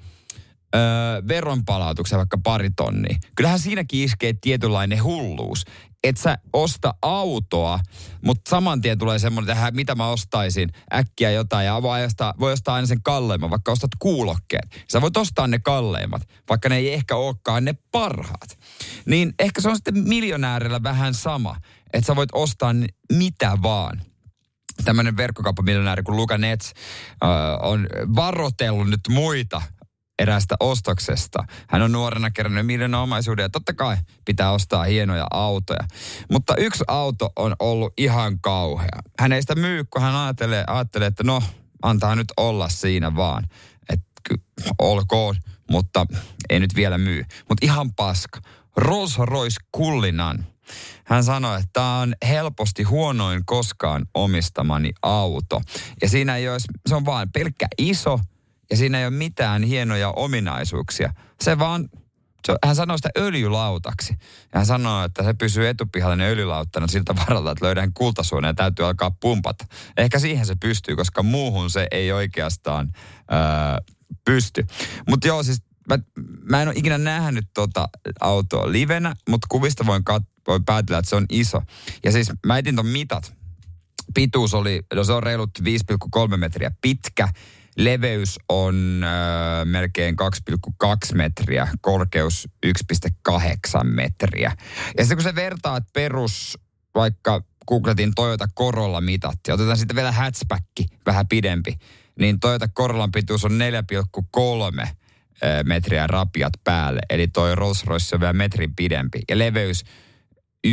öö, 0.75 0.81
veronpalautuksen 1.29 2.19
vaikka 2.19 2.39
pari 2.45 2.71
tonnia. 2.77 3.19
Kyllähän 3.37 3.59
siinäkin 3.59 4.05
iskee 4.05 4.35
tietynlainen 4.41 5.03
hulluus. 5.03 5.65
Et 6.09 6.17
sä 6.17 6.39
osta 6.53 6.95
autoa, 7.03 7.81
mutta 8.25 8.51
saman 8.51 8.81
tien 8.81 8.99
tulee 8.99 9.19
semmoinen, 9.19 9.57
että 9.57 9.71
mitä 9.71 9.95
mä 9.95 10.09
ostaisin, 10.09 10.69
äkkiä 10.95 11.31
jotain, 11.31 11.67
ja 11.67 11.83
voi 11.83 12.05
ostaa, 12.05 12.35
voi 12.41 12.53
ostaa 12.53 12.75
aina 12.75 12.87
sen 12.87 13.03
kalleimman, 13.03 13.51
vaikka 13.51 13.73
ostat 13.73 13.91
kuulokkeet. 13.99 14.85
Sä 14.93 15.01
voit 15.01 15.17
ostaa 15.17 15.47
ne 15.47 15.59
kalleimmat, 15.59 16.23
vaikka 16.49 16.69
ne 16.69 16.77
ei 16.77 16.93
ehkä 16.93 17.17
olekaan 17.17 17.65
ne 17.65 17.75
parhaat. 17.93 18.59
Niin 19.07 19.35
ehkä 19.39 19.61
se 19.61 19.69
on 19.69 19.77
sitten 19.77 20.09
miljonäärillä 20.09 20.83
vähän 20.83 21.15
sama, 21.15 21.57
että 21.93 22.07
sä 22.07 22.17
voit 22.17 22.31
ostaa 22.33 22.73
mitä 23.13 23.59
vaan 23.63 24.03
tämmöinen 24.85 25.17
verkkokauppamiljonääri 25.17 26.03
kuin 26.03 26.17
Luka 26.17 26.39
Nets 26.39 26.73
äh, 27.25 27.31
on 27.63 27.87
varotellut 28.17 28.91
nyt 28.91 29.01
muita 29.09 29.63
eräästä 30.19 30.57
ostoksesta. 30.61 31.45
Hän 31.69 31.83
on 31.83 31.93
nuorena 31.93 32.31
kerännyt 32.31 32.67
miljoona 32.67 33.03
omaisuuden 33.03 33.43
ja 33.43 33.49
totta 33.49 33.75
kai 33.75 33.97
pitää 34.25 34.53
ostaa 34.53 34.85
hienoja 34.85 35.27
autoja. 35.31 35.85
Mutta 36.33 36.57
yksi 36.57 36.85
auto 36.89 37.31
on 37.37 37.57
ollut 37.59 37.93
ihan 37.99 38.41
kauhea. 38.41 39.01
Hän 39.19 39.33
ei 39.33 39.43
sitä 39.43 39.55
myy, 39.55 39.85
kun 39.85 40.03
hän 40.03 40.15
ajattelee, 40.15 40.65
ajattelee 40.67 41.09
että 41.09 41.25
no, 41.25 41.43
antaa 41.83 42.15
nyt 42.15 42.33
olla 42.37 42.69
siinä 42.69 43.17
vaan. 43.17 43.45
Että 43.89 44.35
olkoon, 44.79 45.37
mutta 45.71 46.07
ei 46.51 46.61
nyt 46.61 46.75
vielä 46.75 46.99
myy. 46.99 47.25
Mutta 47.49 47.67
ihan 47.67 47.93
paska. 47.93 48.41
Rolls 48.77 49.19
Royce 49.19 49.61
Kullinan. 49.73 50.47
Hän 51.05 51.25
sanoi, 51.25 51.57
että 51.57 51.71
tämä 51.73 51.99
on 51.99 52.15
helposti 52.29 52.83
huonoin 52.83 53.43
koskaan 53.47 54.07
omistamani 54.15 54.93
auto. 55.03 55.61
Ja 56.03 56.09
siinä 56.09 56.37
ei 56.37 56.49
ole, 56.49 56.59
se 56.89 56.95
on 56.95 57.05
vaan 57.05 57.33
pelkkä 57.33 57.67
iso 57.79 58.21
ja 58.71 58.77
siinä 58.77 58.99
ei 58.99 59.07
ole 59.07 59.15
mitään 59.15 59.63
hienoja 59.63 60.11
ominaisuuksia. 60.11 61.13
Se 61.41 61.59
vaan, 61.59 61.89
se, 62.47 62.55
hän 62.65 62.77
sanoi 62.77 62.99
sitä 62.99 63.11
öljylautaksi. 63.19 64.17
Ja 64.21 64.59
hän 64.59 64.67
sanoi, 64.67 65.07
että 65.07 65.23
se 65.23 65.35
pysyy 65.35 65.69
etupihallinen 65.69 66.31
öljylauttana 66.31 66.87
siltä 66.87 67.17
varalta, 67.17 67.51
että 67.51 67.65
löydään 67.65 67.93
kultasuonen 67.93 68.49
ja 68.49 68.55
täytyy 68.55 68.87
alkaa 68.87 69.11
pumpata. 69.11 69.65
Ehkä 69.97 70.19
siihen 70.19 70.47
se 70.47 70.55
pystyy, 70.61 70.97
koska 70.97 71.23
muuhun 71.23 71.71
se 71.71 71.87
ei 71.91 72.13
oikeastaan 72.13 72.93
ää, 73.31 73.79
pysty. 74.25 74.67
Mutta 75.09 75.29
joo, 75.29 75.43
siis 75.43 75.63
mä, 75.89 75.99
mä 76.51 76.63
en 76.63 76.69
ole 76.69 76.77
ikinä 76.77 76.99
nähnyt 76.99 77.45
tota 77.55 77.89
autoa 78.21 78.73
livenä, 78.73 79.15
mutta 79.29 79.47
kuvista 79.51 79.87
voin, 79.87 80.03
kat- 80.11 80.43
voin 80.47 80.65
päätellä, 80.65 80.99
että 80.99 81.09
se 81.09 81.17
on 81.17 81.27
iso. 81.31 81.63
Ja 82.05 82.13
siis 82.13 82.33
mä 82.47 82.59
etin 82.59 82.77
ton 82.77 82.87
mitat. 82.87 83.35
Pituus 84.15 84.55
oli, 84.55 84.83
no 84.95 85.05
se 85.05 85.13
on 85.13 85.23
reilut 85.23 85.51
5,3 85.61 86.37
metriä 86.37 86.71
pitkä. 86.81 87.29
Leveys 87.77 88.39
on 88.49 89.05
äh, 89.05 89.65
melkein 89.65 90.17
2,2 91.11 91.15
metriä, 91.15 91.69
korkeus 91.81 92.49
1,8 92.67 92.73
metriä. 93.85 94.53
Ja 94.99 95.05
sitten 95.05 95.17
kun 95.17 95.25
sä 95.25 95.35
vertaat 95.35 95.85
perus, 95.93 96.59
vaikka 96.95 97.43
googletin 97.69 98.13
Toyota 98.15 98.49
Corolla 98.59 99.01
mitat, 99.01 99.39
ja 99.49 99.55
otetaan 99.55 99.77
sitten 99.77 99.97
vielä 99.97 100.13
hatchback, 100.13 100.65
vähän 101.07 101.29
pidempi, 101.29 101.79
niin 102.19 102.41
Toyota 102.41 102.69
Corollan 102.69 103.13
pituus 103.13 103.45
on 103.45 103.59
4,3 104.81 104.83
äh, 104.83 104.93
metriä 105.65 106.07
rapiat 106.07 106.53
päälle. 106.65 107.01
Eli 107.11 107.29
toi 107.29 107.55
Rolls 107.55 107.85
Royce 107.85 108.17
on 108.17 108.21
vielä 108.21 108.33
metrin 108.33 108.75
pidempi. 108.77 109.19
Ja 109.29 109.39
leveys 109.39 109.85
1,7 110.67 110.73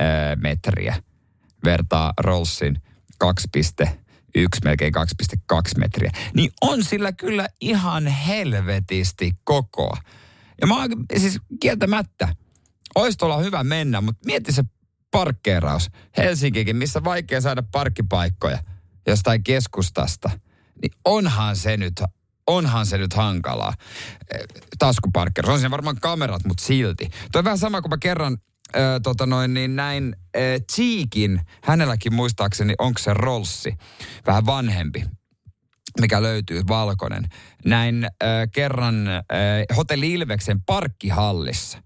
äh, 0.00 0.36
metriä. 0.36 0.96
Vertaa 1.64 2.12
Rollsin 2.18 2.82
2,1, 4.38 4.44
melkein 4.64 4.92
2,2 5.52 5.60
metriä. 5.78 6.10
Niin 6.34 6.50
on 6.60 6.84
sillä 6.84 7.12
kyllä 7.12 7.48
ihan 7.60 8.06
helvetisti 8.06 9.32
kokoa. 9.44 9.96
Ja 10.60 10.66
mä 10.66 10.76
oon 10.76 10.90
siis 11.16 11.38
kieltämättä, 11.60 12.34
ois 12.94 13.16
tuolla 13.16 13.38
hyvä 13.38 13.64
mennä, 13.64 14.00
mutta 14.00 14.26
mieti 14.26 14.52
se 14.52 14.64
parkkeeraus. 15.10 15.90
Helsinkikin, 16.16 16.76
missä 16.76 17.04
vaikea 17.04 17.40
saada 17.40 17.62
parkkipaikkoja 17.72 18.58
jostain 19.06 19.42
keskustasta. 19.42 20.30
Niin 20.82 20.92
onhan 21.04 21.56
se 21.56 21.76
nyt, 21.76 22.02
onhan 22.46 22.86
se 22.86 22.98
nyt 22.98 23.12
hankalaa. 23.12 23.74
Eh, 24.34 24.40
Taskuparkkeeraus. 24.78 25.52
On 25.52 25.58
siinä 25.58 25.70
varmaan 25.70 25.96
kamerat, 26.00 26.44
mutta 26.44 26.64
silti. 26.64 27.10
Tuo 27.32 27.38
on 27.38 27.44
vähän 27.44 27.58
sama, 27.58 27.82
kun 27.82 27.90
mä 27.90 27.98
kerran 27.98 28.38
tota 29.02 29.26
noin, 29.26 29.54
niin 29.54 29.76
näin 29.76 30.16
Cheekin, 30.72 31.40
hänelläkin 31.64 32.14
muistaakseni, 32.14 32.74
onko 32.78 32.98
se 32.98 33.14
Rollsi, 33.14 33.74
vähän 34.26 34.46
vanhempi, 34.46 35.04
mikä 36.00 36.22
löytyy, 36.22 36.62
valkoinen. 36.68 37.24
Näin 37.64 38.04
äh, 38.04 38.10
kerran 38.52 39.08
äh, 39.08 39.22
Hotelli 39.76 40.12
Ilveksen 40.12 40.62
parkkihallissa. 40.62 41.82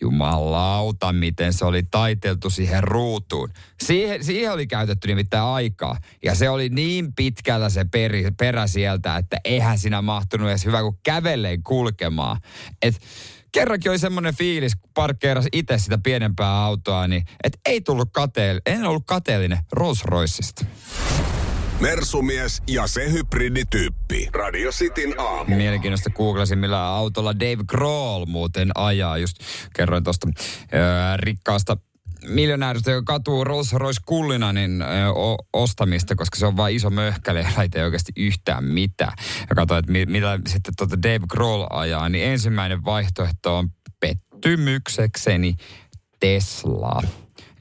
Jumalauta, 0.00 1.12
miten 1.12 1.52
se 1.52 1.64
oli 1.64 1.82
taiteltu 1.82 2.50
siihen 2.50 2.84
ruutuun. 2.84 3.50
Siihen, 3.84 4.24
siihen 4.24 4.52
oli 4.52 4.66
käytetty 4.66 5.08
nimittäin 5.08 5.42
aikaa. 5.42 5.96
Ja 6.24 6.34
se 6.34 6.50
oli 6.50 6.68
niin 6.68 7.14
pitkällä 7.14 7.70
se 7.70 7.84
peri, 7.84 8.24
perä 8.38 8.66
sieltä, 8.66 9.16
että 9.16 9.36
eihän 9.44 9.78
siinä 9.78 10.02
mahtunut 10.02 10.48
edes 10.48 10.64
hyvä 10.64 10.80
kuin 10.82 10.98
kävelleen 11.02 11.62
kulkemaan. 11.62 12.40
Et 12.82 13.00
kerrankin 13.54 13.90
oli 13.90 13.98
semmoinen 13.98 14.34
fiilis, 14.34 14.76
kun 14.76 14.90
parkkeerasi 14.94 15.48
itse 15.52 15.78
sitä 15.78 15.98
pienempää 15.98 16.64
autoa, 16.64 17.08
niin 17.08 17.24
et 17.44 17.60
ei 17.66 17.80
tullut 17.80 18.08
kateellinen, 18.12 18.62
en 18.66 18.84
ollut 18.84 19.02
kateellinen 19.06 19.58
Rolls 19.72 20.04
Royceista. 20.04 20.64
Mersumies 21.80 22.62
ja 22.68 22.86
se 22.86 23.12
hybridityyppi. 23.12 24.28
Radio 24.32 24.70
Cityn 24.70 25.20
aamu. 25.20 25.56
Mielenkiintoista 25.56 26.10
googlasin, 26.10 26.58
millä 26.58 26.86
autolla 26.86 27.40
Dave 27.40 27.64
Grohl 27.66 28.26
muuten 28.26 28.70
ajaa. 28.74 29.18
Just 29.18 29.36
kerroin 29.76 30.04
tuosta 30.04 30.28
rikkaasta 31.16 31.76
miljonääristä, 32.28 32.90
joka 32.90 33.12
katuu 33.12 33.44
Rolls 33.44 33.72
Royce 33.72 34.00
Kullinanin 34.06 34.82
ö, 34.82 35.10
o- 35.12 35.46
ostamista, 35.52 36.14
koska 36.14 36.38
se 36.38 36.46
on 36.46 36.56
vain 36.56 36.76
iso 36.76 36.90
möhkäle 36.90 37.40
ja 37.40 37.48
ei 37.76 37.82
oikeasti 37.82 38.12
yhtään 38.16 38.64
mitään. 38.64 39.12
Ja 39.50 39.54
katsoin, 39.54 39.78
että 39.78 39.92
mi- 39.92 40.06
mitä 40.06 40.38
sitten 40.46 40.74
tuota 40.76 41.02
Dave 41.02 41.24
Grohl 41.28 41.66
ajaa, 41.70 42.08
niin 42.08 42.24
ensimmäinen 42.24 42.84
vaihtoehto 42.84 43.58
on 43.58 43.70
pettymyksekseni 44.00 45.54
Tesla. 46.20 47.02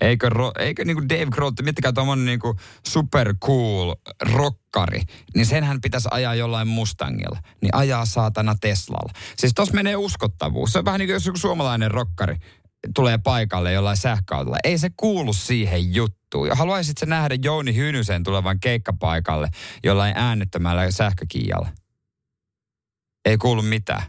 Eikö, 0.02 0.30
ro, 0.30 0.52
eikö 0.60 0.86
niinku 0.86 1.04
Dave 1.10 1.26
Grohl, 1.26 1.52
miettikää 1.62 1.94
tuommoinen 1.94 2.26
niinku 2.26 2.56
super 2.88 3.36
cool 3.46 3.94
rokkari, 4.22 5.02
niin 5.36 5.46
senhän 5.46 5.82
pitäisi 5.82 6.08
ajaa 6.12 6.36
jollain 6.36 6.68
Mustangilla. 6.68 7.40
Niin 7.62 7.76
ajaa 7.76 8.06
saatana 8.06 8.56
Teslalla. 8.62 9.14
Siis 9.38 9.54
tos 9.54 9.74
menee 9.74 9.96
uskottavuus. 9.96 10.72
Se 10.74 10.80
on 10.80 10.86
vähän 10.86 11.00
niin 11.00 11.08
kuin 11.08 11.14
jos 11.14 11.26
joku 11.26 11.38
suomalainen 11.38 11.92
rokkari 11.92 12.36
tulee 12.96 13.18
paikalle 13.18 13.74
jollain 13.74 13.98
sähköautolla. 13.98 14.58
Ei 14.64 14.78
se 14.78 14.90
kuulu 14.98 15.34
siihen 15.34 15.94
juttuun. 15.94 16.48
Ja 16.48 16.56
haluaisit 16.56 16.98
se 16.98 17.06
nähdä 17.06 17.36
Jouni 17.44 17.76
Hynysen 17.76 18.24
tulevan 18.24 18.60
keikkapaikalle 18.60 19.50
jollain 19.84 20.14
äänettömällä 20.18 20.92
sähkökiijalla? 20.92 21.70
Ei 23.26 23.38
kuulu 23.38 23.62
mitään 23.62 24.04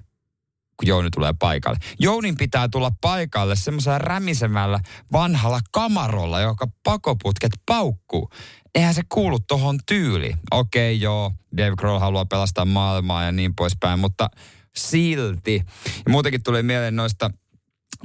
kun 0.77 0.89
Jouni 0.89 1.11
tulee 1.11 1.35
paikalle. 1.39 1.79
Jounin 1.99 2.37
pitää 2.37 2.69
tulla 2.69 2.91
paikalle 3.01 3.57
semmoisella 3.57 3.99
rämisemällä 3.99 4.81
vanhalla 5.13 5.61
kamarolla, 5.73 6.41
joka 6.41 6.67
pakoputket 6.85 7.53
paukkuu. 7.67 8.31
Eihän 8.75 8.95
se 8.95 9.03
kuulu 9.09 9.39
tohon 9.41 9.79
tyyliin. 9.87 10.39
Okei, 10.51 11.01
joo, 11.01 11.33
Dave 11.57 11.77
Grohl 11.77 11.99
haluaa 11.99 12.25
pelastaa 12.25 12.65
maailmaa 12.65 13.25
ja 13.25 13.33
niin 13.33 13.55
poispäin, 13.55 13.99
mutta 13.99 14.29
silti. 14.77 15.63
Ja 15.87 16.11
muutenkin 16.11 16.43
tuli 16.43 16.63
mieleen 16.63 16.97
noista 16.97 17.31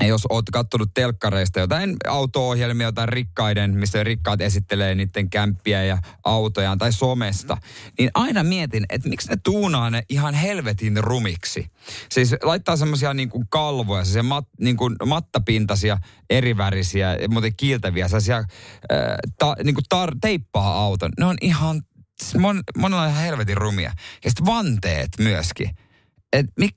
jos 0.07 0.25
oot 0.29 0.45
katsonut 0.49 0.93
telkkareista 0.93 1.59
jotain 1.59 1.95
auto-ohjelmia, 2.07 2.87
jotain 2.87 3.09
rikkaiden, 3.09 3.77
missä 3.77 4.03
rikkaat 4.03 4.41
esittelee 4.41 4.95
niiden 4.95 5.29
kämppiä 5.29 5.83
ja 5.83 5.97
autojaan 6.23 6.77
tai 6.77 6.93
somesta, 6.93 7.57
niin 7.99 8.11
aina 8.13 8.43
mietin, 8.43 8.85
että 8.89 9.09
miksi 9.09 9.29
ne 9.29 9.37
tuunaa 9.43 9.89
ne 9.89 10.03
ihan 10.09 10.33
helvetin 10.33 11.03
rumiksi. 11.03 11.71
Siis 12.11 12.35
laittaa 12.43 12.77
semmoisia 12.77 13.13
niin 13.13 13.29
kalvoja, 13.49 14.03
semmoisia 14.03 14.23
mat, 14.23 14.45
niin 14.59 14.77
kuin 14.77 14.95
mattapintaisia, 15.05 15.97
erivärisiä, 16.29 17.17
muuten 17.29 17.53
kiiltäviä, 17.57 18.07
sellaisia 18.07 18.37
äh, 18.37 18.45
ta, 19.39 19.55
niin 19.63 19.75
kuin 19.75 19.85
tar, 19.89 20.15
teippaa 20.21 20.83
auton. 20.83 21.11
Ne 21.19 21.25
on 21.25 21.37
ihan, 21.41 21.81
siis 22.23 22.35
mon, 22.35 22.63
monella 22.77 23.07
ihan 23.07 23.23
helvetin 23.23 23.57
rumia. 23.57 23.91
Ja 24.23 24.29
sitten 24.29 24.45
vanteet 24.45 25.09
myöskin. 25.19 25.69
Et 26.33 26.45
mik, 26.59 26.75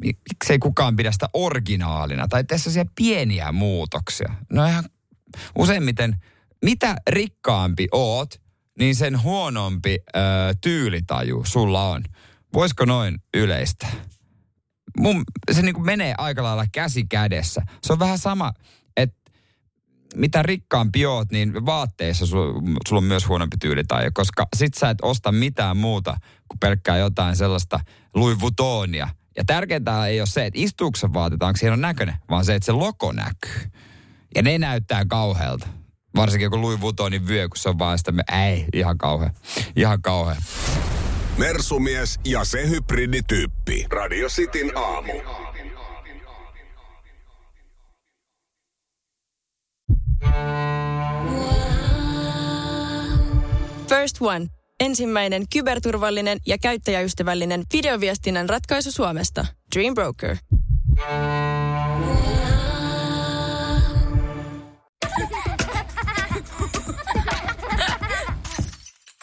miksei 0.00 0.58
kukaan 0.58 0.96
pidä 0.96 1.12
sitä 1.12 1.28
originaalina 1.32 2.28
tai 2.28 2.44
tee 2.44 2.58
sellaisia 2.58 2.84
pieniä 2.94 3.52
muutoksia. 3.52 4.34
No 4.52 4.66
ihan 4.66 4.84
useimmiten, 5.58 6.16
mitä 6.64 6.96
rikkaampi 7.08 7.88
oot, 7.92 8.40
niin 8.78 8.94
sen 8.96 9.22
huonompi 9.22 9.98
ö, 10.16 10.20
tyylitaju 10.60 11.42
sulla 11.46 11.88
on. 11.88 12.04
Voisiko 12.54 12.84
noin 12.84 13.18
yleistä? 13.34 13.86
Mun, 14.98 15.24
se 15.52 15.62
niin 15.62 15.74
kuin 15.74 15.86
menee 15.86 16.14
aika 16.18 16.42
lailla 16.42 16.64
käsi 16.72 17.04
kädessä. 17.04 17.62
Se 17.86 17.92
on 17.92 17.98
vähän 17.98 18.18
sama, 18.18 18.52
että 18.96 19.30
mitä 20.14 20.42
rikkaampi 20.42 21.06
oot, 21.06 21.32
niin 21.32 21.66
vaatteissa 21.66 22.26
sulla, 22.26 22.62
sulla 22.88 22.98
on 22.98 23.04
myös 23.04 23.28
huonompi 23.28 23.56
tyylitaju, 23.60 24.10
koska 24.14 24.46
sit 24.56 24.74
sä 24.74 24.90
et 24.90 24.98
osta 25.02 25.32
mitään 25.32 25.76
muuta 25.76 26.16
kuin 26.48 26.58
pelkkää 26.58 26.96
jotain 26.96 27.36
sellaista 27.36 27.80
Louis 28.14 28.40
Vuittonia 28.40 29.08
Ja 29.36 29.44
tärkeintä 29.46 30.06
ei 30.06 30.20
ole 30.20 30.26
se, 30.26 30.46
että 30.46 30.60
istuuko 30.60 30.96
se 30.96 31.12
siinä 31.58 31.72
on 31.72 31.80
näköinen, 31.80 32.14
vaan 32.30 32.44
se, 32.44 32.54
että 32.54 32.66
se 32.66 32.72
loko 32.72 33.12
näkyy. 33.12 33.70
Ja 34.34 34.42
ne 34.42 34.58
näyttää 34.58 35.04
kauhealta. 35.04 35.68
Varsinkin 36.16 36.50
kun 36.50 36.62
Louis 36.62 36.80
Vuittonin 36.80 37.28
vyö, 37.28 37.48
kun 37.48 37.56
se 37.56 37.68
on 37.68 37.78
vaan 37.78 37.98
sitä, 37.98 38.12
me, 38.12 38.22
ei, 38.32 38.66
ihan 38.72 38.98
kauhea. 38.98 39.30
Ihan 39.76 40.02
kauhea. 40.02 40.36
Mersumies 41.38 42.20
ja 42.24 42.44
se 42.44 42.68
hybridityyppi. 42.68 43.86
Radio 43.90 44.28
Cityn 44.28 44.72
aamu. 44.76 45.12
First 53.88 54.16
One. 54.20 54.61
Ensimmäinen 54.80 55.44
kyberturvallinen 55.52 56.38
ja 56.46 56.58
käyttäjäystävällinen 56.58 57.64
videoviestinnän 57.72 58.48
ratkaisu 58.48 58.92
Suomesta. 58.92 59.46
Dream 59.74 59.94
Broker. 59.94 60.36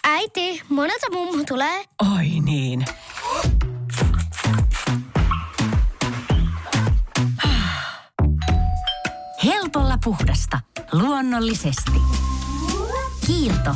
Äiti, 0.04 0.62
monelta 0.70 1.12
mummu 1.12 1.44
tulee? 1.48 1.84
Oi 2.16 2.26
niin. 2.42 2.86
Helpolla 9.46 9.98
puhdasta. 10.04 10.60
Luonnollisesti. 10.92 12.00
Kiilto. 13.28 13.76